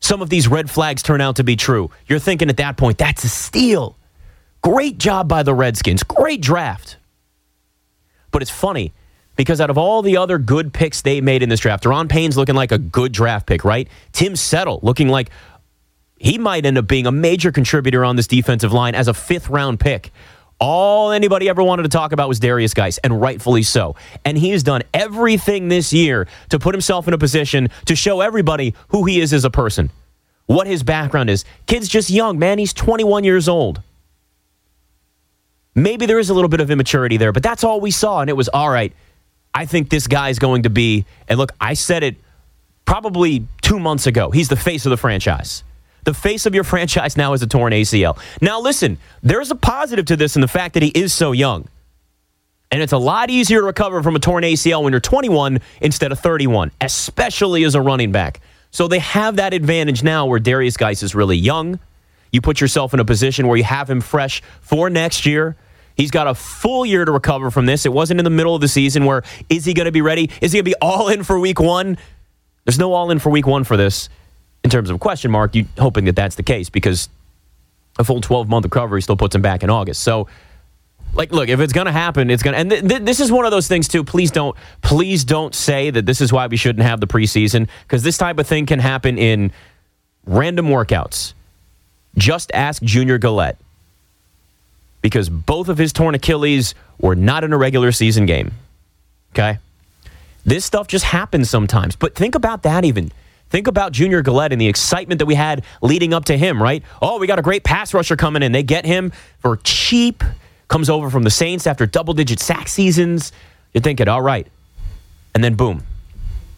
some 0.00 0.22
of 0.22 0.30
these 0.30 0.48
red 0.48 0.70
flags 0.70 1.02
turn 1.02 1.20
out 1.20 1.36
to 1.36 1.44
be 1.44 1.56
true. 1.56 1.90
You're 2.06 2.18
thinking 2.18 2.48
at 2.48 2.56
that 2.58 2.76
point, 2.76 2.98
that's 2.98 3.24
a 3.24 3.28
steal. 3.28 3.96
Great 4.62 4.98
job 4.98 5.28
by 5.28 5.42
the 5.42 5.54
Redskins. 5.54 6.02
Great 6.02 6.40
draft. 6.40 6.96
But 8.30 8.42
it's 8.42 8.50
funny 8.50 8.92
because 9.36 9.60
out 9.60 9.70
of 9.70 9.78
all 9.78 10.02
the 10.02 10.16
other 10.16 10.38
good 10.38 10.72
picks 10.72 11.02
they 11.02 11.20
made 11.20 11.42
in 11.42 11.48
this 11.48 11.60
draft, 11.60 11.84
Daron 11.84 12.08
Payne's 12.08 12.36
looking 12.36 12.54
like 12.54 12.72
a 12.72 12.78
good 12.78 13.12
draft 13.12 13.46
pick, 13.46 13.64
right? 13.64 13.88
Tim 14.12 14.36
Settle 14.36 14.80
looking 14.82 15.08
like 15.08 15.30
he 16.18 16.38
might 16.38 16.66
end 16.66 16.76
up 16.76 16.88
being 16.88 17.06
a 17.06 17.12
major 17.12 17.52
contributor 17.52 18.04
on 18.04 18.16
this 18.16 18.26
defensive 18.26 18.72
line 18.72 18.94
as 18.94 19.08
a 19.08 19.14
fifth 19.14 19.48
round 19.48 19.80
pick. 19.80 20.12
All 20.60 21.12
anybody 21.12 21.48
ever 21.48 21.62
wanted 21.62 21.84
to 21.84 21.88
talk 21.88 22.12
about 22.12 22.28
was 22.28 22.40
Derrius 22.40 22.74
Guice, 22.74 22.98
and 22.98 23.20
rightfully 23.20 23.62
so. 23.62 23.94
And 24.24 24.36
he 24.36 24.50
has 24.50 24.62
done 24.62 24.82
everything 24.92 25.68
this 25.68 25.92
year 25.92 26.26
to 26.48 26.58
put 26.58 26.74
himself 26.74 27.06
in 27.06 27.14
a 27.14 27.18
position 27.18 27.68
to 27.86 27.94
show 27.94 28.20
everybody 28.20 28.74
who 28.88 29.04
he 29.04 29.20
is 29.20 29.32
as 29.32 29.44
a 29.44 29.50
person, 29.50 29.90
what 30.46 30.66
his 30.66 30.82
background 30.82 31.30
is. 31.30 31.44
Kid's 31.66 31.88
just 31.88 32.10
young, 32.10 32.38
man. 32.38 32.58
He's 32.58 32.72
21 32.72 33.22
years 33.22 33.48
old. 33.48 33.82
Maybe 35.76 36.06
there 36.06 36.18
is 36.18 36.28
a 36.28 36.34
little 36.34 36.48
bit 36.48 36.60
of 36.60 36.72
immaturity 36.72 37.18
there, 37.18 37.30
but 37.30 37.44
that's 37.44 37.62
all 37.62 37.80
we 37.80 37.92
saw. 37.92 38.20
And 38.20 38.28
it 38.28 38.36
was 38.36 38.48
all 38.48 38.68
right. 38.68 38.92
I 39.54 39.64
think 39.64 39.90
this 39.90 40.08
guy's 40.08 40.40
going 40.40 40.64
to 40.64 40.70
be, 40.70 41.04
and 41.28 41.38
look, 41.38 41.52
I 41.60 41.74
said 41.74 42.02
it 42.02 42.16
probably 42.84 43.46
two 43.62 43.78
months 43.78 44.08
ago. 44.08 44.30
He's 44.32 44.48
the 44.48 44.56
face 44.56 44.86
of 44.86 44.90
the 44.90 44.96
franchise. 44.96 45.62
The 46.08 46.14
face 46.14 46.46
of 46.46 46.54
your 46.54 46.64
franchise 46.64 47.18
now 47.18 47.34
is 47.34 47.42
a 47.42 47.46
torn 47.46 47.74
ACL. 47.74 48.18
Now, 48.40 48.62
listen, 48.62 48.96
there's 49.22 49.50
a 49.50 49.54
positive 49.54 50.06
to 50.06 50.16
this 50.16 50.36
in 50.36 50.40
the 50.40 50.48
fact 50.48 50.72
that 50.72 50.82
he 50.82 50.88
is 50.88 51.12
so 51.12 51.32
young. 51.32 51.68
And 52.70 52.80
it's 52.80 52.94
a 52.94 52.98
lot 52.98 53.28
easier 53.28 53.60
to 53.60 53.66
recover 53.66 54.02
from 54.02 54.16
a 54.16 54.18
torn 54.18 54.42
ACL 54.42 54.82
when 54.82 54.94
you're 54.94 55.00
21 55.00 55.58
instead 55.82 56.10
of 56.10 56.18
31, 56.18 56.70
especially 56.80 57.62
as 57.64 57.74
a 57.74 57.82
running 57.82 58.10
back. 58.10 58.40
So 58.70 58.88
they 58.88 59.00
have 59.00 59.36
that 59.36 59.52
advantage 59.52 60.02
now 60.02 60.24
where 60.24 60.40
Derrius 60.40 60.78
Guice 60.78 61.02
is 61.02 61.14
really 61.14 61.36
young. 61.36 61.78
You 62.32 62.40
put 62.40 62.58
yourself 62.58 62.94
in 62.94 63.00
a 63.00 63.04
position 63.04 63.46
where 63.46 63.58
you 63.58 63.64
have 63.64 63.90
him 63.90 64.00
fresh 64.00 64.40
for 64.62 64.88
next 64.88 65.26
year. 65.26 65.56
He's 65.94 66.10
got 66.10 66.26
a 66.26 66.34
full 66.34 66.86
year 66.86 67.04
to 67.04 67.12
recover 67.12 67.50
from 67.50 67.66
this. 67.66 67.84
It 67.84 67.92
wasn't 67.92 68.18
in 68.18 68.24
the 68.24 68.30
middle 68.30 68.54
of 68.54 68.62
the 68.62 68.68
season 68.68 69.04
where 69.04 69.24
is 69.50 69.66
he 69.66 69.74
going 69.74 69.84
to 69.84 69.92
be 69.92 70.00
ready? 70.00 70.30
Is 70.40 70.52
he 70.52 70.56
going 70.56 70.64
to 70.64 70.70
be 70.70 70.80
all 70.80 71.08
in 71.10 71.22
for 71.22 71.38
week 71.38 71.60
one? 71.60 71.98
There's 72.64 72.78
no 72.78 72.94
all 72.94 73.10
in 73.10 73.18
for 73.18 73.28
week 73.28 73.46
one 73.46 73.64
for 73.64 73.76
this 73.76 74.08
in 74.68 74.70
terms 74.70 74.90
of 74.90 74.96
a 74.96 74.98
question 74.98 75.30
mark, 75.30 75.54
you 75.54 75.64
hoping 75.78 76.04
that 76.04 76.14
that's 76.14 76.36
the 76.36 76.42
case 76.42 76.68
because 76.68 77.08
a 77.98 78.04
full 78.04 78.20
12 78.20 78.50
month 78.50 78.66
recovery 78.66 79.00
still 79.00 79.16
puts 79.16 79.34
him 79.34 79.40
back 79.40 79.62
in 79.62 79.70
August. 79.70 80.02
So, 80.02 80.28
like, 81.14 81.32
look, 81.32 81.48
if 81.48 81.58
it's 81.60 81.72
going 81.72 81.86
to 81.86 81.92
happen, 81.92 82.28
it's 82.28 82.42
going 82.42 82.52
to. 82.52 82.60
And 82.60 82.70
th- 82.70 82.86
th- 82.86 83.02
this 83.02 83.18
is 83.18 83.32
one 83.32 83.46
of 83.46 83.50
those 83.50 83.66
things 83.66 83.88
too. 83.88 84.04
Please 84.04 84.30
don't, 84.30 84.54
please 84.82 85.24
don't 85.24 85.54
say 85.54 85.88
that 85.88 86.04
this 86.04 86.20
is 86.20 86.34
why 86.34 86.48
we 86.48 86.58
shouldn't 86.58 86.84
have 86.86 87.00
the 87.00 87.06
preseason 87.06 87.66
because 87.84 88.02
this 88.02 88.18
type 88.18 88.38
of 88.38 88.46
thing 88.46 88.66
can 88.66 88.78
happen 88.78 89.16
in 89.16 89.52
random 90.26 90.66
workouts. 90.66 91.32
Just 92.18 92.50
ask 92.52 92.82
Junior 92.82 93.16
Galette 93.16 93.56
because 95.00 95.30
both 95.30 95.70
of 95.70 95.78
his 95.78 95.94
torn 95.94 96.14
Achilles 96.14 96.74
were 97.00 97.16
not 97.16 97.42
in 97.42 97.54
a 97.54 97.56
regular 97.56 97.90
season 97.90 98.26
game. 98.26 98.52
Okay, 99.32 99.60
this 100.44 100.66
stuff 100.66 100.88
just 100.88 101.06
happens 101.06 101.48
sometimes. 101.48 101.96
But 101.96 102.14
think 102.14 102.34
about 102.34 102.64
that 102.64 102.84
even. 102.84 103.12
Think 103.50 103.66
about 103.66 103.92
Junior 103.92 104.22
Galette 104.22 104.52
and 104.52 104.60
the 104.60 104.66
excitement 104.66 105.20
that 105.20 105.26
we 105.26 105.34
had 105.34 105.64
leading 105.80 106.12
up 106.12 106.26
to 106.26 106.36
him, 106.36 106.62
right? 106.62 106.82
Oh, 107.00 107.18
we 107.18 107.26
got 107.26 107.38
a 107.38 107.42
great 107.42 107.64
pass 107.64 107.94
rusher 107.94 108.16
coming 108.16 108.42
in. 108.42 108.52
They 108.52 108.62
get 108.62 108.84
him 108.84 109.12
for 109.38 109.56
cheap, 109.64 110.22
comes 110.68 110.90
over 110.90 111.08
from 111.08 111.22
the 111.22 111.30
Saints 111.30 111.66
after 111.66 111.86
double 111.86 112.14
digit 112.14 112.40
sack 112.40 112.68
seasons. 112.68 113.32
You're 113.72 113.82
thinking, 113.82 114.08
all 114.08 114.22
right. 114.22 114.46
And 115.34 115.42
then 115.42 115.54
boom, 115.54 115.82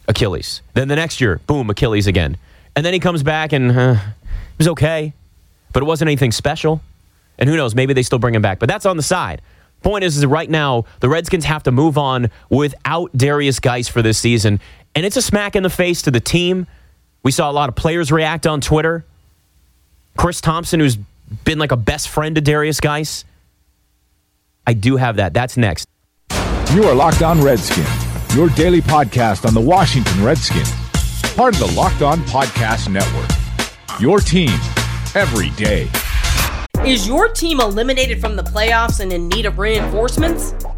Achilles. 0.09 0.63
Then 0.75 0.89
the 0.89 0.97
next 0.97 1.21
year, 1.21 1.41
boom, 1.47 1.71
Achilles 1.71 2.07
again. 2.07 2.37
And 2.75 2.85
then 2.85 2.93
he 2.93 3.01
comes 3.01 3.23
back 3.23 3.53
and 3.53 3.71
uh, 3.71 3.93
it 3.93 4.59
was 4.59 4.69
okay, 4.69 5.13
but 5.73 5.83
it 5.83 5.87
wasn't 5.87 6.09
anything 6.09 6.33
special. 6.33 6.81
And 7.39 7.49
who 7.49 7.57
knows, 7.57 7.75
maybe 7.75 7.93
they 7.93 8.03
still 8.03 8.19
bring 8.19 8.35
him 8.35 8.43
back. 8.43 8.59
But 8.59 8.69
that's 8.69 8.87
on 8.87 8.97
the 8.97 9.03
side. 9.03 9.43
Point 9.83 10.05
is, 10.05 10.17
is 10.17 10.27
right 10.27 10.51
now, 10.51 10.85
the 11.01 11.09
Redskins 11.09 11.45
have 11.47 11.63
to 11.63 11.73
move 11.73 11.97
on 11.97 12.31
without 12.51 13.17
Derrius 13.17 13.61
Guice 13.63 13.89
for 13.89 14.03
this 14.03 14.19
season. 14.19 14.61
And 14.95 15.07
it's 15.07 15.17
a 15.17 15.23
smack 15.23 15.57
in 15.57 15.63
the 15.63 15.71
face 15.71 16.03
to 16.03 16.11
the 16.11 16.21
team 16.21 16.67
we 17.23 17.31
saw 17.31 17.51
a 17.51 17.53
lot 17.53 17.69
of 17.69 17.77
players 17.77 18.11
react 18.11 18.47
on 18.47 18.61
Twitter. 18.61 19.05
Chris 20.17 20.41
Thompson, 20.41 20.81
who's 20.81 20.97
been 21.45 21.59
like 21.59 21.73
a 21.73 21.77
best 21.77 22.09
friend 22.09 22.35
to 22.37 22.43
Derrius 22.43 22.81
Guice, 22.81 23.25
I 24.67 24.73
do 24.75 24.97
have 24.97 25.17
that. 25.17 25.35
That's 25.35 25.57
next. 25.57 25.87
You 26.75 26.85
are 26.85 26.95
Locked 26.95 27.23
On 27.23 27.41
Redskins, 27.43 27.89
your 28.35 28.49
daily 28.51 28.81
podcast 28.81 29.47
on 29.47 29.55
the 29.55 29.61
Washington 29.61 30.23
Redskins, 30.25 30.73
part 31.35 31.55
of 31.55 31.61
the 31.61 31.75
Locked 31.77 32.03
On 32.03 32.19
Podcast 32.21 32.89
Network. 32.89 33.31
Your 34.01 34.21
team 34.21 34.51
every 35.15 35.51
day. 35.51 35.89
Is 36.87 37.07
your 37.07 37.29
team 37.29 37.61
eliminated 37.61 38.21
from 38.21 38.37
the 38.37 38.43
playoffs 38.43 39.01
and 39.01 39.13
in 39.13 39.29
need 39.29 39.47
of 39.47 39.59
reinforcements? 39.59 40.55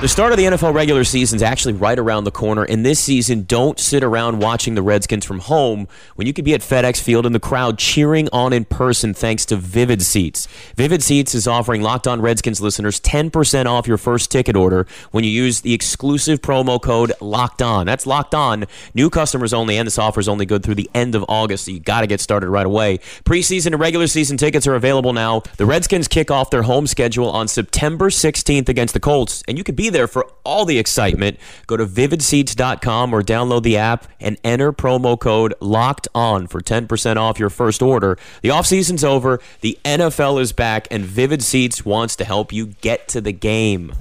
The 0.00 0.08
start 0.08 0.32
of 0.32 0.38
the 0.38 0.44
NFL 0.44 0.74
regular 0.74 1.04
season 1.04 1.36
is 1.36 1.42
actually 1.42 1.74
right 1.74 1.98
around 1.98 2.24
the 2.24 2.30
corner, 2.30 2.62
and 2.62 2.84
this 2.84 3.00
season, 3.00 3.44
don't 3.44 3.78
sit 3.78 4.02
around 4.02 4.40
watching 4.40 4.74
the 4.74 4.82
Redskins 4.82 5.24
from 5.24 5.38
home 5.38 5.88
when 6.16 6.26
you 6.26 6.32
could 6.34 6.44
be 6.44 6.52
at 6.52 6.60
FedEx 6.60 7.00
Field 7.00 7.24
in 7.24 7.32
the 7.32 7.40
crowd 7.40 7.78
cheering 7.78 8.28
on 8.32 8.52
in 8.52 8.64
person 8.64 9.14
thanks 9.14 9.46
to 9.46 9.56
Vivid 9.56 10.02
Seats. 10.02 10.46
Vivid 10.76 11.02
Seats 11.02 11.34
is 11.34 11.46
offering 11.46 11.80
Locked 11.80 12.06
On 12.06 12.20
Redskins 12.20 12.60
listeners 12.60 13.00
10% 13.00 13.66
off 13.66 13.86
your 13.86 13.96
first 13.96 14.30
ticket 14.30 14.56
order 14.56 14.86
when 15.10 15.24
you 15.24 15.30
use 15.30 15.62
the 15.62 15.72
exclusive 15.72 16.42
promo 16.42 16.80
code 16.82 17.12
Locked 17.20 17.62
On. 17.62 17.86
That's 17.86 18.06
Locked 18.06 18.34
On. 18.34 18.66
New 18.94 19.08
customers 19.08 19.54
only, 19.54 19.78
and 19.78 19.86
this 19.86 19.98
offer 19.98 20.20
is 20.20 20.28
only 20.28 20.44
good 20.44 20.62
through 20.62 20.74
the 20.74 20.90
end 20.94 21.14
of 21.14 21.24
August, 21.28 21.66
so 21.66 21.70
you 21.70 21.80
got 21.80 22.00
to 22.00 22.06
get 22.06 22.20
started 22.20 22.48
right 22.48 22.66
away. 22.66 22.98
Preseason 23.24 23.66
and 23.66 23.80
regular 23.80 24.06
season 24.06 24.36
tickets 24.36 24.66
are 24.66 24.74
available 24.74 25.12
now. 25.12 25.40
The 25.56 25.66
Redskins 25.66 26.08
kick 26.08 26.30
off 26.30 26.50
their 26.50 26.62
home 26.62 26.86
schedule 26.86 27.30
on 27.30 27.48
September 27.48 28.10
16th 28.10 28.68
against 28.68 28.92
the 28.92 29.00
Colts, 29.00 29.42
and 29.46 29.56
you 29.56 29.64
can 29.64 29.73
be 29.74 29.90
there 29.90 30.06
for 30.06 30.26
all 30.44 30.64
the 30.64 30.78
excitement. 30.78 31.38
Go 31.66 31.76
to 31.76 31.86
vividseats.com 31.86 33.12
or 33.12 33.22
download 33.22 33.62
the 33.62 33.76
app 33.76 34.06
and 34.20 34.38
enter 34.44 34.72
promo 34.72 35.18
code 35.18 35.54
locked 35.60 36.08
on 36.14 36.46
for 36.46 36.60
10% 36.60 37.16
off 37.16 37.38
your 37.38 37.50
first 37.50 37.82
order. 37.82 38.18
The 38.42 38.50
offseason's 38.50 39.04
over, 39.04 39.40
the 39.60 39.78
NFL 39.84 40.40
is 40.40 40.52
back, 40.52 40.88
and 40.90 41.04
Vivid 41.04 41.42
Seats 41.42 41.84
wants 41.84 42.16
to 42.16 42.24
help 42.24 42.52
you 42.52 42.66
get 42.80 43.08
to 43.08 43.20
the 43.20 43.32
game. 43.32 43.92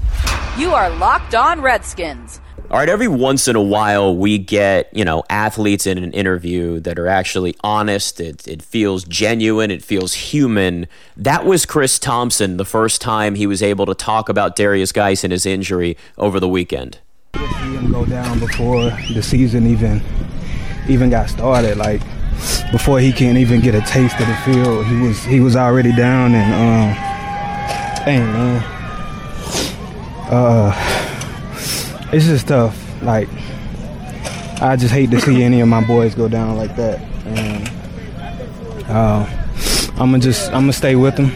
You 0.58 0.72
are 0.72 0.90
Locked 0.90 1.36
On 1.36 1.62
Redskins. 1.62 2.40
All 2.74 2.80
right, 2.80 2.90
every 2.90 3.08
once 3.08 3.48
in 3.48 3.56
a 3.56 3.62
while 3.62 4.18
we 4.18 4.40
get, 4.40 4.90
you 4.98 5.06
know, 5.06 5.22
athletes 5.30 5.86
in 5.86 6.00
an 6.00 6.12
interview 6.12 6.80
that 6.80 6.98
are 6.98 7.08
actually 7.08 7.56
honest. 7.64 8.20
It, 8.20 8.48
it 8.48 8.64
feels 8.64 9.04
genuine. 9.04 9.70
It 9.70 9.84
feels 9.84 10.16
human. 10.16 10.88
That 11.16 11.46
was 11.46 11.68
Chris 11.68 12.00
Thompson 12.00 12.58
the 12.58 12.66
first 12.66 13.00
time 13.00 13.36
he 13.36 13.46
was 13.46 13.62
able 13.62 13.86
to 13.86 13.94
talk 13.94 14.28
about 14.28 14.56
Derrius 14.56 14.92
Guice 14.92 15.24
and 15.24 15.32
his 15.32 15.46
injury 15.46 15.96
over 16.18 16.40
the 16.40 16.50
weekend. 16.50 16.98
see 17.36 17.42
him 17.46 17.92
go 17.92 18.08
down 18.08 18.40
before 18.40 18.90
the 19.14 19.22
season 19.22 19.68
even 19.68 20.02
even 20.90 21.12
got 21.12 21.30
started. 21.30 21.78
Like 21.78 22.02
before 22.72 23.00
he 23.00 23.12
can 23.12 23.38
even 23.38 23.62
get 23.62 23.76
a 23.76 23.82
taste 23.82 24.20
of 24.20 24.26
the 24.26 24.36
field, 24.38 24.88
he 24.88 25.00
was 25.00 25.24
he 25.24 25.40
was 25.42 25.56
already 25.56 25.96
down 25.96 26.34
and 26.34 26.54
um, 26.56 28.04
dang 28.04 28.34
man, 28.34 28.64
uh, 30.32 31.13
it's 32.14 32.26
just 32.26 32.48
tough. 32.48 32.78
Like 33.02 33.28
I 34.62 34.76
just 34.76 34.94
hate 34.94 35.12
to 35.12 35.20
see 35.20 35.44
any 35.44 35.60
of 35.62 35.68
my 35.68 35.86
boys 35.86 36.16
go 36.16 36.28
down 36.28 36.56
like 36.56 36.76
that. 36.76 37.02
And 37.26 38.88
uh, 38.90 39.26
I'm 39.94 40.12
gonna 40.12 40.20
just 40.20 40.48
I'm 40.48 40.64
gonna 40.64 40.74
stay 40.74 40.96
with 40.96 41.18
him 41.18 41.32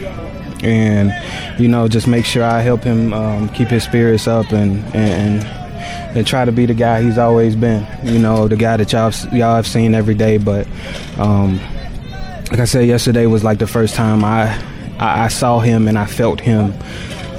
and 0.62 1.60
you 1.60 1.68
know 1.68 1.88
just 1.88 2.06
make 2.06 2.24
sure 2.24 2.42
I 2.42 2.60
help 2.60 2.82
him 2.82 3.12
um, 3.12 3.48
keep 3.50 3.68
his 3.68 3.84
spirits 3.84 4.26
up 4.26 4.52
and 4.52 4.84
and 4.94 5.44
and 6.16 6.26
try 6.26 6.44
to 6.44 6.52
be 6.52 6.66
the 6.66 6.74
guy 6.74 7.02
he's 7.02 7.18
always 7.18 7.54
been. 7.54 7.86
You 8.02 8.18
know, 8.18 8.48
the 8.48 8.56
guy 8.56 8.76
that 8.76 8.92
y'all 8.92 9.12
y'all 9.32 9.56
have 9.56 9.66
seen 9.66 9.94
every 9.94 10.14
day. 10.14 10.38
But 10.38 10.66
um, 11.18 11.58
like 12.50 12.60
I 12.60 12.64
said, 12.64 12.86
yesterday 12.86 13.26
was 13.26 13.44
like 13.44 13.58
the 13.58 13.66
first 13.66 13.94
time 13.94 14.24
I, 14.24 14.54
I 14.98 15.24
I 15.24 15.28
saw 15.28 15.58
him 15.58 15.88
and 15.88 15.98
I 15.98 16.06
felt 16.06 16.40
him 16.40 16.74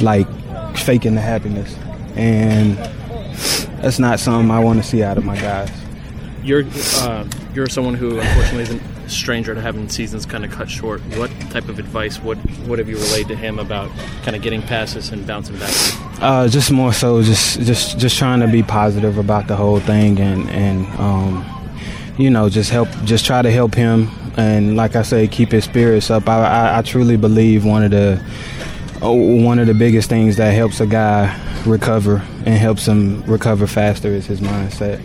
like 0.01 0.27
faking 0.77 1.15
the 1.15 1.21
happiness, 1.21 1.75
and 2.15 2.77
that's 3.81 3.99
not 3.99 4.19
something 4.19 4.51
I 4.51 4.59
want 4.59 4.81
to 4.81 4.87
see 4.87 5.03
out 5.03 5.17
of 5.17 5.25
my 5.25 5.35
guys. 5.39 5.69
You're 6.43 6.63
uh, 6.97 7.27
you're 7.53 7.67
someone 7.67 7.95
who 7.95 8.19
unfortunately 8.19 8.63
isn't 8.63 8.81
a 9.05 9.09
stranger 9.09 9.53
to 9.53 9.61
having 9.61 9.89
seasons 9.89 10.25
kind 10.25 10.45
of 10.45 10.51
cut 10.51 10.69
short. 10.69 11.01
What 11.17 11.29
type 11.51 11.67
of 11.67 11.79
advice? 11.79 12.19
What 12.19 12.37
what 12.67 12.79
have 12.79 12.87
you 12.87 12.97
relayed 12.97 13.27
to 13.27 13.35
him 13.35 13.59
about 13.59 13.91
kind 14.23 14.35
of 14.35 14.41
getting 14.41 14.61
past 14.61 14.93
this 14.95 15.11
and 15.11 15.27
bouncing 15.27 15.57
back? 15.57 15.73
Uh, 16.21 16.47
just 16.47 16.71
more 16.71 16.93
so, 16.93 17.21
just 17.21 17.59
just 17.61 17.99
just 17.99 18.17
trying 18.17 18.39
to 18.39 18.47
be 18.47 18.63
positive 18.63 19.17
about 19.17 19.47
the 19.47 19.55
whole 19.55 19.79
thing, 19.79 20.19
and 20.19 20.49
and 20.49 20.85
um, 20.99 21.45
you 22.17 22.29
know, 22.29 22.49
just 22.49 22.69
help, 22.69 22.89
just 23.05 23.25
try 23.25 23.41
to 23.41 23.49
help 23.49 23.73
him, 23.73 24.09
and 24.35 24.75
like 24.75 24.95
I 24.95 25.03
say, 25.03 25.27
keep 25.27 25.51
his 25.51 25.63
spirits 25.63 26.11
up. 26.11 26.27
I, 26.27 26.45
I, 26.45 26.77
I 26.79 26.81
truly 26.81 27.15
believe 27.15 27.65
one 27.65 27.83
of 27.83 27.91
the 27.91 28.21
one 29.01 29.59
of 29.59 29.67
the 29.67 29.73
biggest 29.73 30.09
things 30.09 30.37
that 30.37 30.51
helps 30.51 30.79
a 30.79 30.87
guy 30.87 31.37
recover 31.65 32.21
and 32.45 32.55
helps 32.55 32.87
him 32.87 33.23
recover 33.23 33.67
faster 33.67 34.09
is 34.09 34.25
his 34.25 34.41
mindset, 34.41 35.01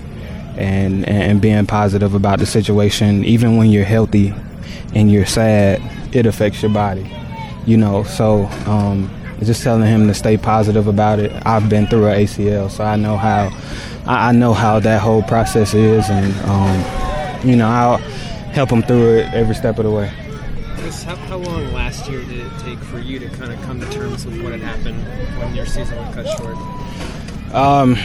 and 0.56 1.08
and 1.08 1.40
being 1.40 1.66
positive 1.66 2.14
about 2.14 2.38
the 2.38 2.46
situation, 2.46 3.24
even 3.24 3.56
when 3.56 3.70
you're 3.70 3.84
healthy 3.84 4.34
and 4.94 5.10
you're 5.10 5.26
sad, 5.26 5.80
it 6.14 6.26
affects 6.26 6.62
your 6.62 6.72
body, 6.72 7.10
you 7.66 7.76
know. 7.76 8.04
So. 8.04 8.44
Um, 8.66 9.10
just 9.42 9.62
telling 9.62 9.86
him 9.86 10.06
to 10.06 10.14
stay 10.14 10.36
positive 10.36 10.86
about 10.86 11.18
it. 11.18 11.30
I've 11.44 11.68
been 11.68 11.86
through 11.86 12.06
an 12.06 12.18
ACL, 12.18 12.70
so 12.70 12.84
I 12.84 12.96
know 12.96 13.16
how 13.16 13.50
I 14.06 14.32
know 14.32 14.54
how 14.54 14.80
that 14.80 15.00
whole 15.02 15.22
process 15.22 15.74
is, 15.74 16.08
and 16.08 16.34
um, 16.48 17.46
you 17.46 17.56
know 17.56 17.68
I'll 17.68 17.98
help 18.52 18.70
him 18.70 18.82
through 18.82 19.18
it 19.18 19.34
every 19.34 19.54
step 19.54 19.78
of 19.78 19.84
the 19.84 19.90
way. 19.90 20.23
How, 20.84 21.16
how 21.16 21.38
long 21.38 21.72
last 21.72 22.08
year 22.10 22.20
did 22.24 22.40
it 22.40 22.52
take 22.58 22.78
for 22.78 22.98
you 22.98 23.18
to 23.18 23.28
kind 23.30 23.50
of 23.50 23.60
come 23.62 23.80
to 23.80 23.90
terms 23.90 24.26
with 24.26 24.42
what 24.42 24.52
had 24.52 24.60
happened 24.60 25.02
when 25.38 25.54
your 25.54 25.64
season 25.64 25.96
was 25.96 26.14
cut 26.14 26.26
short? 26.38 27.54
Um, 27.54 27.96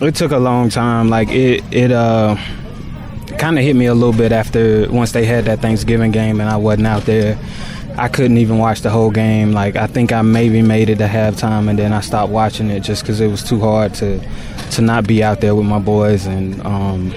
it 0.00 0.14
took 0.14 0.30
a 0.30 0.38
long 0.38 0.68
time. 0.68 1.08
Like 1.08 1.28
it, 1.28 1.64
it 1.72 1.90
uh, 1.90 2.36
kind 3.36 3.58
of 3.58 3.64
hit 3.64 3.74
me 3.74 3.86
a 3.86 3.94
little 3.94 4.12
bit 4.12 4.30
after 4.30 4.86
once 4.92 5.10
they 5.10 5.24
had 5.24 5.46
that 5.46 5.58
Thanksgiving 5.58 6.12
game 6.12 6.40
and 6.40 6.48
I 6.48 6.56
wasn't 6.56 6.86
out 6.86 7.02
there. 7.02 7.36
I 7.96 8.06
couldn't 8.08 8.38
even 8.38 8.58
watch 8.58 8.82
the 8.82 8.90
whole 8.90 9.10
game. 9.10 9.50
Like 9.50 9.74
I 9.74 9.88
think 9.88 10.12
I 10.12 10.22
maybe 10.22 10.62
made 10.62 10.88
it 10.88 10.98
to 10.98 11.06
halftime, 11.06 11.68
and 11.68 11.76
then 11.78 11.92
I 11.92 12.00
stopped 12.00 12.32
watching 12.32 12.70
it 12.70 12.80
just 12.80 13.02
because 13.02 13.20
it 13.20 13.26
was 13.26 13.42
too 13.42 13.58
hard 13.58 13.94
to 13.94 14.20
to 14.70 14.82
not 14.82 15.06
be 15.06 15.24
out 15.24 15.40
there 15.40 15.56
with 15.56 15.66
my 15.66 15.80
boys. 15.80 16.26
And 16.26 16.64
um, 16.64 17.12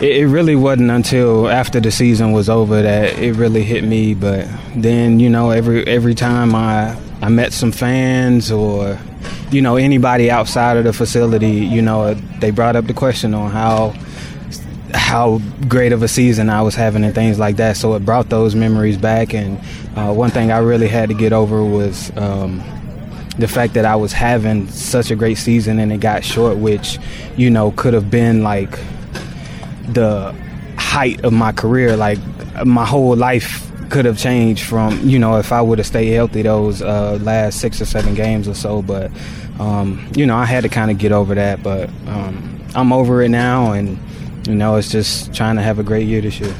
it 0.00 0.26
really 0.28 0.56
wasn't 0.56 0.90
until 0.90 1.48
after 1.48 1.80
the 1.80 1.90
season 1.90 2.32
was 2.32 2.48
over 2.48 2.82
that 2.82 3.18
it 3.18 3.34
really 3.36 3.62
hit 3.62 3.84
me. 3.84 4.14
But 4.14 4.48
then 4.74 5.20
you 5.20 5.28
know, 5.28 5.50
every 5.50 5.86
every 5.86 6.14
time 6.14 6.54
I 6.54 6.98
I 7.22 7.28
met 7.28 7.52
some 7.52 7.72
fans 7.72 8.50
or 8.50 8.98
you 9.50 9.62
know 9.62 9.76
anybody 9.76 10.30
outside 10.30 10.76
of 10.76 10.84
the 10.84 10.92
facility, 10.92 11.50
you 11.50 11.82
know, 11.82 12.14
they 12.14 12.50
brought 12.50 12.76
up 12.76 12.86
the 12.86 12.94
question 12.94 13.34
on 13.34 13.50
how 13.50 13.94
how 14.94 15.40
great 15.68 15.92
of 15.92 16.02
a 16.02 16.08
season 16.08 16.50
I 16.50 16.62
was 16.62 16.74
having 16.74 17.04
and 17.04 17.14
things 17.14 17.38
like 17.38 17.56
that. 17.56 17.76
So 17.76 17.94
it 17.94 18.04
brought 18.04 18.28
those 18.28 18.54
memories 18.54 18.96
back. 18.96 19.34
And 19.34 19.58
uh, 19.96 20.12
one 20.12 20.30
thing 20.30 20.50
I 20.50 20.58
really 20.58 20.88
had 20.88 21.08
to 21.08 21.14
get 21.14 21.32
over 21.32 21.64
was 21.64 22.14
um, 22.16 22.62
the 23.38 23.48
fact 23.48 23.74
that 23.74 23.84
I 23.84 23.96
was 23.96 24.12
having 24.12 24.68
such 24.68 25.10
a 25.10 25.16
great 25.16 25.38
season 25.38 25.78
and 25.78 25.92
it 25.92 25.98
got 25.98 26.24
short, 26.24 26.58
which, 26.58 26.98
you 27.36 27.50
know, 27.50 27.70
could 27.72 27.94
have 27.94 28.10
been 28.10 28.42
like 28.42 28.78
the 29.94 30.34
height 30.76 31.24
of 31.24 31.32
my 31.32 31.52
career. 31.52 31.96
Like 31.96 32.18
my 32.64 32.84
whole 32.86 33.16
life 33.16 33.70
could 33.90 34.04
have 34.04 34.18
changed 34.18 34.64
from, 34.64 35.08
you 35.08 35.18
know, 35.18 35.38
if 35.38 35.52
I 35.52 35.60
would 35.60 35.78
have 35.78 35.86
stayed 35.86 36.12
healthy 36.12 36.42
those 36.42 36.80
uh, 36.80 37.18
last 37.20 37.60
six 37.60 37.80
or 37.80 37.84
seven 37.84 38.14
games 38.14 38.48
or 38.48 38.54
so. 38.54 38.82
But, 38.82 39.10
um, 39.58 40.10
you 40.14 40.26
know, 40.26 40.36
I 40.36 40.44
had 40.44 40.62
to 40.62 40.68
kind 40.68 40.90
of 40.90 40.98
get 40.98 41.12
over 41.12 41.34
that. 41.34 41.62
But 41.62 41.88
um, 42.06 42.64
I'm 42.74 42.92
over 42.92 43.22
it 43.22 43.28
now. 43.28 43.72
And, 43.72 43.98
you 44.46 44.54
know, 44.54 44.76
it's 44.76 44.90
just 44.90 45.34
trying 45.34 45.56
to 45.56 45.62
have 45.62 45.78
a 45.78 45.82
great 45.82 46.06
year 46.06 46.20
this 46.20 46.40
year. 46.40 46.54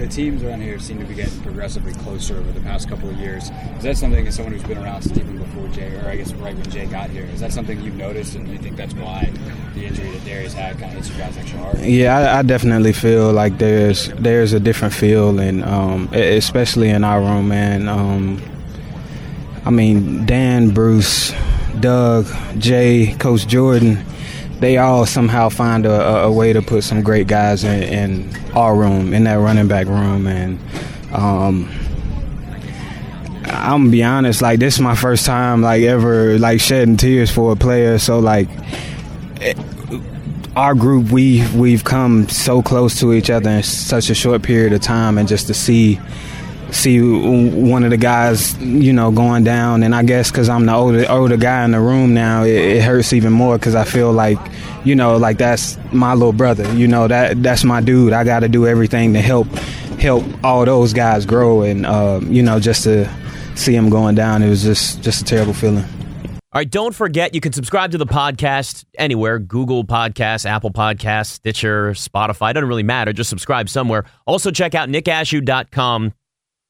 The 0.00 0.08
teams 0.08 0.42
around 0.42 0.62
here 0.62 0.78
seem 0.78 0.98
to 0.98 1.04
be 1.04 1.12
getting 1.12 1.38
progressively 1.42 1.92
closer 1.92 2.38
over 2.38 2.50
the 2.52 2.60
past 2.62 2.88
couple 2.88 3.10
of 3.10 3.18
years. 3.18 3.50
Is 3.76 3.82
that 3.82 3.98
something, 3.98 4.26
as 4.26 4.34
someone 4.34 4.54
who's 4.54 4.62
been 4.62 4.78
around 4.78 5.02
since 5.02 5.18
even 5.18 5.36
before 5.36 5.68
Jay, 5.68 5.94
or 5.94 6.08
I 6.08 6.16
guess 6.16 6.32
right 6.32 6.54
when 6.54 6.70
Jay 6.70 6.86
got 6.86 7.10
here, 7.10 7.24
is 7.26 7.40
that 7.40 7.52
something 7.52 7.78
you've 7.82 7.96
noticed, 7.96 8.34
and 8.34 8.48
you 8.48 8.56
think 8.56 8.78
that's 8.78 8.94
why 8.94 9.30
the 9.74 9.84
injury 9.84 10.10
that 10.10 10.22
Derrius 10.22 10.54
had 10.54 10.78
kind 10.78 10.96
of 10.96 11.04
hits 11.04 11.10
you 11.10 11.18
guys 11.18 11.36
extra 11.36 11.58
hard? 11.58 11.80
Yeah, 11.80 12.16
I, 12.16 12.38
I 12.38 12.42
definitely 12.42 12.94
feel 12.94 13.30
like 13.30 13.58
there's 13.58 14.08
there's 14.14 14.54
a 14.54 14.60
different 14.60 14.94
feel, 14.94 15.38
and 15.38 15.62
um, 15.64 16.08
especially 16.14 16.88
in 16.88 17.04
our 17.04 17.20
room, 17.20 17.48
man. 17.48 17.86
Um, 17.86 18.42
I 19.66 19.70
mean, 19.70 20.24
Dan, 20.24 20.70
Bruce, 20.70 21.34
Doug, 21.78 22.26
Jay, 22.58 23.14
Coach 23.18 23.46
Jordan, 23.46 24.02
they 24.60 24.76
all 24.76 25.06
somehow 25.06 25.48
find 25.48 25.86
a, 25.86 26.24
a 26.24 26.32
way 26.32 26.52
to 26.52 26.62
put 26.62 26.84
some 26.84 27.02
great 27.02 27.26
guys 27.26 27.64
in, 27.64 27.82
in, 27.82 28.52
our 28.54 28.76
room, 28.76 29.14
in 29.14 29.24
that 29.24 29.34
running 29.34 29.68
back 29.68 29.86
room, 29.86 30.26
and 30.26 30.58
um, 31.12 31.70
I'm 33.46 33.82
gonna 33.82 33.90
be 33.90 34.04
honest, 34.04 34.42
like 34.42 34.60
this 34.60 34.74
is 34.74 34.80
my 34.80 34.94
first 34.94 35.26
time 35.26 35.62
like 35.62 35.82
ever 35.82 36.38
like 36.38 36.60
shedding 36.60 36.96
tears 36.96 37.30
for 37.30 37.52
a 37.52 37.56
player. 37.56 37.98
So 37.98 38.18
like 38.18 38.48
it, 39.40 39.56
our 40.56 40.74
group, 40.74 41.10
we 41.10 41.46
we've 41.56 41.84
come 41.84 42.28
so 42.28 42.60
close 42.62 42.98
to 43.00 43.12
each 43.12 43.30
other 43.30 43.50
in 43.50 43.62
such 43.62 44.10
a 44.10 44.14
short 44.14 44.42
period 44.42 44.72
of 44.72 44.80
time, 44.80 45.16
and 45.16 45.28
just 45.28 45.46
to 45.46 45.54
see 45.54 46.00
see 46.72 47.00
one 47.00 47.84
of 47.84 47.90
the 47.90 47.96
guys, 47.96 48.56
you 48.58 48.92
know, 48.92 49.10
going 49.10 49.44
down. 49.44 49.82
And 49.82 49.94
I 49.94 50.02
guess 50.02 50.30
because 50.30 50.48
I'm 50.48 50.66
the 50.66 50.74
older 50.74 51.04
older 51.08 51.36
guy 51.36 51.64
in 51.64 51.72
the 51.72 51.80
room 51.80 52.14
now, 52.14 52.44
it, 52.44 52.54
it 52.54 52.82
hurts 52.82 53.12
even 53.12 53.32
more 53.32 53.58
because 53.58 53.74
I 53.74 53.84
feel 53.84 54.12
like, 54.12 54.38
you 54.84 54.94
know, 54.94 55.16
like 55.16 55.38
that's 55.38 55.78
my 55.92 56.14
little 56.14 56.32
brother. 56.32 56.72
You 56.74 56.88
know, 56.88 57.08
that 57.08 57.42
that's 57.42 57.64
my 57.64 57.80
dude. 57.80 58.12
I 58.12 58.24
got 58.24 58.40
to 58.40 58.48
do 58.48 58.66
everything 58.66 59.12
to 59.14 59.20
help 59.20 59.46
help 59.98 60.24
all 60.42 60.64
those 60.64 60.92
guys 60.92 61.26
grow, 61.26 61.62
and 61.62 61.86
uh, 61.86 62.20
you 62.24 62.42
know, 62.42 62.58
just 62.58 62.84
to 62.84 63.08
see 63.54 63.74
him 63.74 63.90
going 63.90 64.14
down, 64.14 64.42
it 64.42 64.48
was 64.48 64.62
just 64.62 65.02
just 65.02 65.22
a 65.22 65.24
terrible 65.24 65.54
feeling. 65.54 65.84
All 66.52 66.58
right, 66.58 66.68
don't 66.68 66.96
forget 66.96 67.32
you 67.32 67.40
can 67.40 67.52
subscribe 67.52 67.92
to 67.92 67.98
the 67.98 68.06
podcast 68.06 68.84
anywhere 68.98 69.38
Google 69.38 69.84
Podcasts, 69.84 70.44
Apple 70.44 70.72
Podcasts, 70.72 71.26
Stitcher, 71.26 71.92
Spotify. 71.92 72.50
It 72.50 72.54
doesn't 72.54 72.68
really 72.68 72.82
matter. 72.82 73.12
Just 73.12 73.30
subscribe 73.30 73.68
somewhere. 73.68 74.04
Also, 74.26 74.50
check 74.50 74.74
out 74.74 74.88
nickashooh.com 74.88 76.12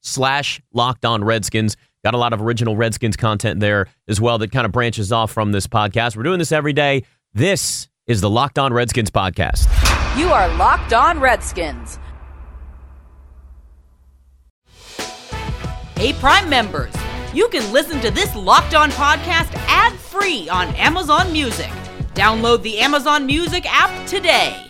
slash 0.00 0.60
locked 0.72 1.04
on 1.04 1.24
Redskins. 1.24 1.76
Got 2.04 2.14
a 2.14 2.18
lot 2.18 2.32
of 2.32 2.40
original 2.40 2.76
Redskins 2.76 3.16
content 3.16 3.60
there 3.60 3.86
as 4.08 4.20
well 4.20 4.38
that 4.38 4.50
kind 4.52 4.64
of 4.64 4.72
branches 4.72 5.12
off 5.12 5.30
from 5.30 5.52
this 5.52 5.66
podcast. 5.66 6.16
We're 6.16 6.22
doing 6.22 6.38
this 6.38 6.52
every 6.52 6.72
day. 6.72 7.04
This 7.34 7.88
is 8.06 8.20
the 8.20 8.30
Locked 8.30 8.58
On 8.58 8.72
Redskins 8.72 9.10
podcast. 9.10 9.68
You 10.18 10.28
are 10.28 10.48
Locked 10.56 10.92
On 10.92 11.20
Redskins. 11.20 11.98
Hey, 15.96 16.14
Prime 16.14 16.48
members, 16.48 16.92
you 17.34 17.48
can 17.48 17.70
listen 17.72 18.00
to 18.00 18.10
this 18.10 18.34
Locked 18.34 18.74
On 18.74 18.90
podcast 18.92 19.54
ad 19.68 19.92
free 19.92 20.48
on 20.48 20.68
Amazon 20.76 21.30
Music. 21.30 21.68
Download 22.14 22.62
the 22.62 22.78
Amazon 22.78 23.26
Music 23.26 23.64
app 23.70 24.06
today. 24.08 24.69